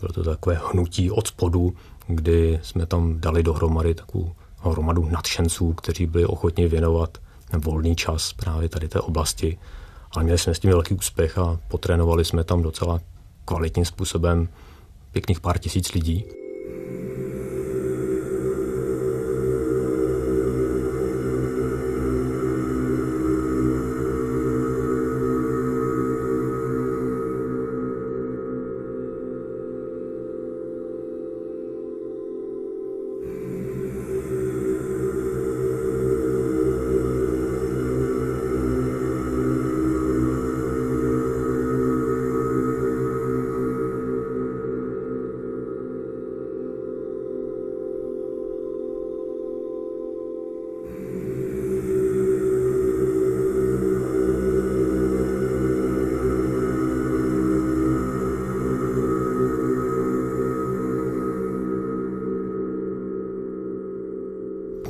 Bylo 0.00 0.12
to 0.12 0.24
takové 0.24 0.60
hnutí 0.72 1.10
od 1.10 1.26
spodu, 1.26 1.74
kdy 2.06 2.60
jsme 2.62 2.86
tam 2.86 3.20
dali 3.20 3.42
dohromady 3.42 3.94
takovou 3.94 4.32
hromadu 4.58 5.08
nadšenců, 5.10 5.72
kteří 5.72 6.06
byli 6.06 6.26
ochotni 6.26 6.68
věnovat 6.68 7.18
volný 7.58 7.96
čas 7.96 8.32
právě 8.32 8.68
tady 8.68 8.88
té 8.88 9.00
oblasti. 9.00 9.58
Ale 10.10 10.24
měli 10.24 10.38
jsme 10.38 10.54
s 10.54 10.58
tím 10.58 10.70
velký 10.70 10.94
úspěch 10.94 11.38
a 11.38 11.60
potrénovali 11.68 12.24
jsme 12.24 12.44
tam 12.44 12.62
docela 12.62 13.00
kvalitním 13.44 13.84
způsobem 13.84 14.48
pěkných 15.12 15.40
pár 15.40 15.58
tisíc 15.58 15.92
lidí. 15.92 16.24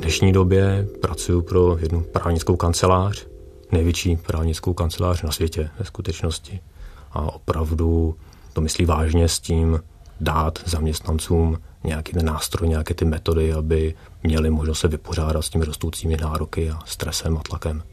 Dnešní 0.07 0.31
době 0.31 0.87
pracuji 1.01 1.41
pro 1.41 1.77
jednu 1.77 2.01
právnickou 2.01 2.55
kancelář, 2.55 3.27
největší 3.71 4.17
právnickou 4.17 4.73
kancelář 4.73 5.21
na 5.21 5.31
světě 5.31 5.69
ve 5.79 5.85
skutečnosti. 5.85 6.59
A 7.11 7.21
opravdu 7.21 8.15
to 8.53 8.61
myslí 8.61 8.85
vážně 8.85 9.27
s 9.27 9.39
tím 9.39 9.79
dát 10.21 10.59
zaměstnancům 10.65 11.57
nějaký 11.83 12.13
ten 12.13 12.25
nástroj, 12.25 12.69
nějaké 12.69 12.93
ty 12.93 13.05
metody, 13.05 13.53
aby 13.53 13.95
měli 14.23 14.49
možnost 14.49 14.79
se 14.79 14.87
vypořádat 14.87 15.41
s 15.41 15.49
těmi 15.49 15.65
rostoucími 15.65 16.17
nároky 16.17 16.69
a 16.69 16.79
stresem 16.85 17.37
a 17.37 17.41
tlakem. 17.49 17.83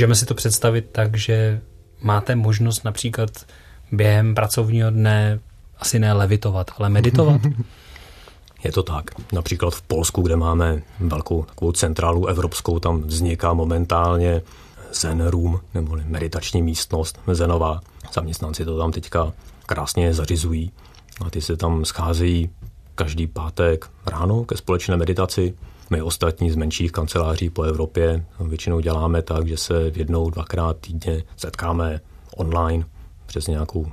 Můžeme 0.00 0.14
si 0.14 0.26
to 0.26 0.34
představit 0.34 0.88
tak, 0.92 1.16
že 1.16 1.60
máte 2.00 2.36
možnost 2.36 2.84
například 2.84 3.30
během 3.92 4.34
pracovního 4.34 4.90
dne 4.90 5.40
asi 5.78 5.98
ne 5.98 6.12
levitovat, 6.12 6.70
ale 6.78 6.88
meditovat? 6.88 7.40
Je 8.64 8.72
to 8.72 8.82
tak. 8.82 9.10
Například 9.32 9.74
v 9.74 9.82
Polsku, 9.82 10.22
kde 10.22 10.36
máme 10.36 10.82
velkou 11.00 11.42
takovou 11.42 11.72
centrálu 11.72 12.26
evropskou, 12.26 12.78
tam 12.78 13.02
vzniká 13.02 13.52
momentálně 13.52 14.42
Zen 14.92 15.26
Room, 15.26 15.60
nebo 15.74 15.98
meditační 16.04 16.62
místnost 16.62 17.20
zenová. 17.32 17.80
Zaměstnanci 18.12 18.64
to 18.64 18.78
tam 18.78 18.92
teďka 18.92 19.32
krásně 19.66 20.14
zařizují 20.14 20.72
a 21.26 21.30
ty 21.30 21.40
se 21.40 21.56
tam 21.56 21.84
scházejí 21.84 22.50
každý 22.94 23.26
pátek 23.26 23.90
ráno 24.06 24.44
ke 24.44 24.56
společné 24.56 24.96
meditaci. 24.96 25.54
My 25.90 26.02
ostatní 26.02 26.50
z 26.50 26.56
menších 26.56 26.92
kanceláří 26.92 27.50
po 27.50 27.62
Evropě 27.62 28.24
většinou 28.40 28.80
děláme 28.80 29.22
tak, 29.22 29.48
že 29.48 29.56
se 29.56 29.92
jednou, 29.94 30.30
dvakrát 30.30 30.76
týdně 30.76 31.22
setkáme 31.36 32.00
online 32.36 32.84
přes 33.26 33.46
nějakou 33.46 33.86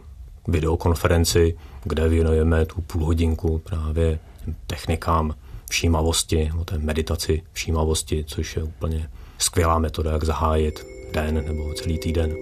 videokonferenci, 0.47 1.57
kde 1.83 2.09
věnujeme 2.09 2.65
tu 2.65 2.81
půl 2.81 3.05
hodinku 3.05 3.57
právě 3.59 4.19
technikám 4.67 5.35
všímavosti, 5.69 6.51
o 6.61 6.65
té 6.65 6.77
meditaci 6.77 7.41
všímavosti, 7.53 8.23
což 8.27 8.55
je 8.55 8.63
úplně 8.63 9.09
skvělá 9.37 9.79
metoda, 9.79 10.11
jak 10.11 10.23
zahájit 10.23 10.85
den 11.13 11.43
nebo 11.45 11.73
celý 11.73 11.99
týden. 11.99 12.35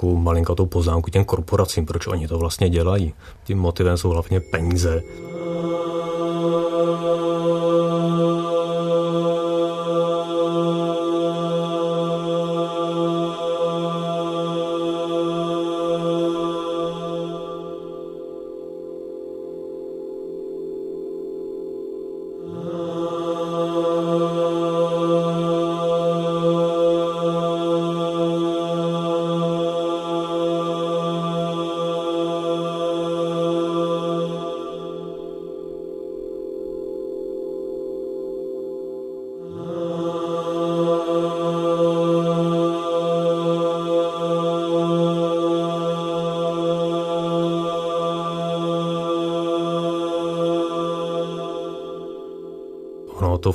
Takovou 0.00 0.16
malinkatou 0.16 0.66
poznámku 0.66 1.10
těm 1.10 1.24
korporacím, 1.24 1.86
proč 1.86 2.06
oni 2.06 2.28
to 2.28 2.38
vlastně 2.38 2.70
dělají. 2.70 3.14
Tím 3.44 3.58
motivem 3.58 3.96
jsou 3.96 4.08
hlavně 4.10 4.40
peníze. 4.40 5.02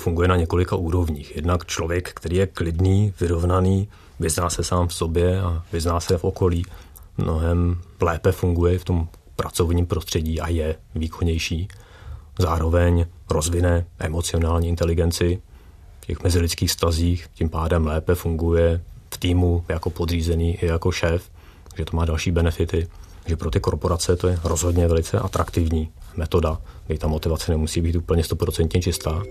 Funguje 0.06 0.28
na 0.28 0.36
několika 0.36 0.76
úrovních. 0.76 1.36
Jednak 1.36 1.66
člověk, 1.66 2.14
který 2.14 2.36
je 2.36 2.48
klidný, 2.48 3.14
vyrovnaný, 3.20 3.90
vyzná 4.20 4.50
se 4.50 4.64
sám 4.64 4.88
v 4.88 4.94
sobě 4.94 5.42
a 5.42 5.64
vyzná 5.74 6.00
se 6.00 6.18
v 6.18 6.24
okolí, 6.24 6.66
mnohem 7.18 7.82
lépe 8.02 8.32
funguje 8.32 8.80
v 8.80 8.84
tom 8.84 9.08
pracovním 9.36 9.86
prostředí 9.86 10.42
a 10.42 10.48
je 10.48 10.76
výkonnější. 10.96 11.68
Zároveň 12.40 13.06
rozvine 13.30 13.86
emocionální 14.00 14.68
inteligenci, 14.68 15.42
těch 16.08 16.24
mezilidských 16.24 16.72
stazích, 16.72 17.28
tím 17.34 17.50
pádem 17.50 17.88
lépe 17.88 18.16
funguje 18.16 18.82
v 19.14 19.18
týmu 19.18 19.66
jako 19.70 19.90
podřízený 19.90 20.56
i 20.56 20.66
jako 20.66 20.92
šéf, 20.92 21.32
že 21.78 21.86
to 21.86 21.98
má 21.98 22.06
další 22.06 22.32
benefity, 22.32 22.88
že 23.26 23.38
pro 23.38 23.52
ty 23.52 23.60
korporace 23.60 24.16
to 24.16 24.28
je 24.28 24.40
rozhodně 24.44 24.88
velice 24.88 25.20
atraktivní 25.20 25.90
metoda, 26.16 26.62
kdy 26.88 26.98
ta 26.98 27.08
motivace 27.08 27.52
nemusí 27.52 27.82
být 27.82 27.96
úplně 27.96 28.24
stoprocentně 28.24 28.82
čistá. 28.82 29.24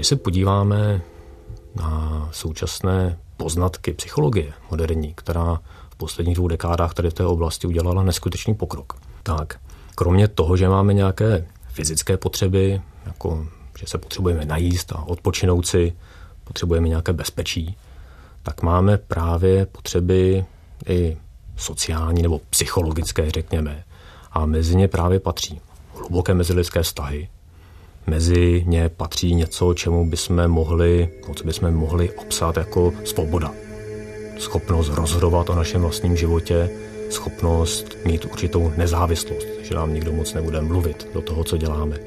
Když 0.00 0.08
se 0.08 0.16
podíváme 0.16 1.00
na 1.74 2.28
současné 2.32 3.18
poznatky 3.36 3.92
psychologie 3.92 4.52
moderní, 4.70 5.14
která 5.14 5.60
v 5.90 5.96
posledních 5.96 6.36
dvou 6.36 6.48
dekádách 6.48 6.94
tady 6.94 7.10
v 7.10 7.14
té 7.14 7.24
oblasti 7.24 7.66
udělala 7.66 8.02
neskutečný 8.02 8.54
pokrok, 8.54 8.92
tak 9.22 9.60
kromě 9.94 10.28
toho, 10.28 10.56
že 10.56 10.68
máme 10.68 10.94
nějaké 10.94 11.46
fyzické 11.68 12.16
potřeby, 12.16 12.80
jako 13.06 13.46
že 13.78 13.86
se 13.86 13.98
potřebujeme 13.98 14.44
najíst 14.44 14.92
a 14.92 15.02
odpočinout 15.02 15.66
si, 15.66 15.92
potřebujeme 16.44 16.88
nějaké 16.88 17.12
bezpečí, 17.12 17.76
tak 18.42 18.62
máme 18.62 18.98
právě 18.98 19.66
potřeby 19.66 20.44
i 20.86 21.16
sociální 21.56 22.22
nebo 22.22 22.40
psychologické, 22.50 23.30
řekněme. 23.30 23.84
A 24.32 24.46
mezi 24.46 24.76
ně 24.76 24.88
právě 24.88 25.20
patří 25.20 25.60
hluboké 25.94 26.34
mezilidské 26.34 26.82
vztahy, 26.82 27.28
Mezi 28.06 28.64
ně 28.66 28.88
patří 28.88 29.34
něco, 29.34 29.74
čemu 29.74 30.10
bychom 30.10 30.48
mohli, 30.48 31.08
co 31.36 31.44
bychom 31.44 31.70
mohli 31.70 32.10
obsat 32.10 32.56
jako 32.56 32.92
svoboda. 33.04 33.52
Schopnost 34.38 34.88
rozhodovat 34.88 35.50
o 35.50 35.54
našem 35.54 35.80
vlastním 35.82 36.16
životě, 36.16 36.70
schopnost 37.10 37.96
mít 38.04 38.24
určitou 38.24 38.72
nezávislost, 38.76 39.46
že 39.62 39.74
nám 39.74 39.94
nikdo 39.94 40.12
moc 40.12 40.34
nebude 40.34 40.60
mluvit 40.60 41.08
do 41.14 41.20
toho, 41.20 41.44
co 41.44 41.56
děláme. 41.56 41.98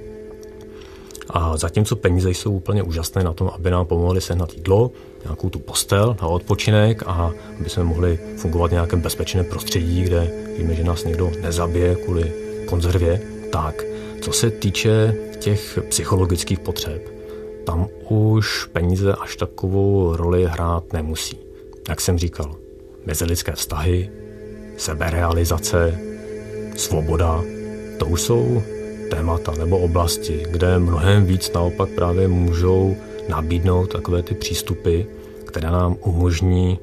A 1.29 1.57
zatímco 1.57 1.95
peníze 1.95 2.29
jsou 2.29 2.51
úplně 2.51 2.83
úžasné 2.83 3.23
na 3.23 3.33
tom, 3.33 3.51
aby 3.53 3.71
nám 3.71 3.85
pomohli 3.85 4.21
sehnat 4.21 4.53
jídlo, 4.53 4.91
nějakou 5.23 5.49
tu 5.49 5.59
postel 5.59 6.15
na 6.21 6.27
odpočinek 6.27 7.03
a 7.05 7.31
aby 7.59 7.69
jsme 7.69 7.83
mohli 7.83 8.19
fungovat 8.37 8.67
v 8.67 8.71
nějakém 8.71 9.01
bezpečném 9.01 9.45
prostředí, 9.45 10.03
kde 10.03 10.31
víme, 10.57 10.75
že 10.75 10.83
nás 10.83 11.03
někdo 11.03 11.31
nezabije 11.41 11.95
kvůli 11.95 12.33
konzervě, 12.65 13.21
tak 13.51 13.83
co 14.21 14.31
se 14.31 14.51
týče 14.51 15.15
těch 15.43 15.79
psychologických 15.89 16.59
potřeb, 16.59 17.13
tam 17.65 17.87
už 18.09 18.65
peníze 18.65 19.13
až 19.13 19.35
takovou 19.35 20.15
roli 20.15 20.45
hrát 20.45 20.93
nemusí. 20.93 21.39
Jak 21.89 22.01
jsem 22.01 22.17
říkal, 22.17 22.55
mezilidské 23.05 23.51
vztahy, 23.51 24.11
seberealizace, 24.77 25.99
svoboda, 26.75 27.43
to 27.99 28.05
už 28.05 28.21
jsou 28.21 28.61
témata 29.09 29.51
nebo 29.51 29.79
oblasti, 29.79 30.45
kde 30.51 30.79
mnohem 30.79 31.25
víc 31.25 31.51
naopak 31.51 31.89
právě 31.89 32.27
můžou 32.27 32.95
nabídnout 33.29 33.91
takové 33.91 34.23
ty 34.23 34.35
přístupy, 34.35 35.01
které 35.45 35.71
nám 35.71 35.97
umožní 36.01 36.79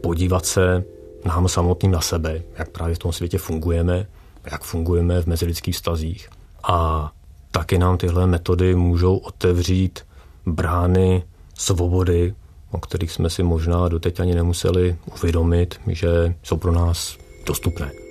podívat 0.00 0.46
se 0.46 0.84
nám 1.24 1.48
samotným 1.48 1.92
na 1.92 2.00
sebe, 2.00 2.42
jak 2.58 2.70
právě 2.70 2.94
v 2.94 2.98
tom 2.98 3.12
světě 3.12 3.38
fungujeme, 3.38 4.06
jak 4.50 4.62
fungujeme 4.62 5.22
v 5.22 5.26
mezilidských 5.26 5.74
vztazích 5.74 6.28
a 6.62 7.10
taky 7.54 7.78
nám 7.78 7.98
tyhle 7.98 8.26
metody 8.26 8.74
můžou 8.74 9.16
otevřít 9.16 10.00
brány 10.46 11.22
svobody, 11.54 12.34
o 12.70 12.78
kterých 12.78 13.12
jsme 13.12 13.30
si 13.30 13.42
možná 13.42 13.88
doteď 13.88 14.20
ani 14.20 14.34
nemuseli 14.34 14.96
uvědomit, 15.14 15.80
že 15.86 16.34
jsou 16.42 16.56
pro 16.56 16.72
nás 16.72 17.18
dostupné. 17.46 18.03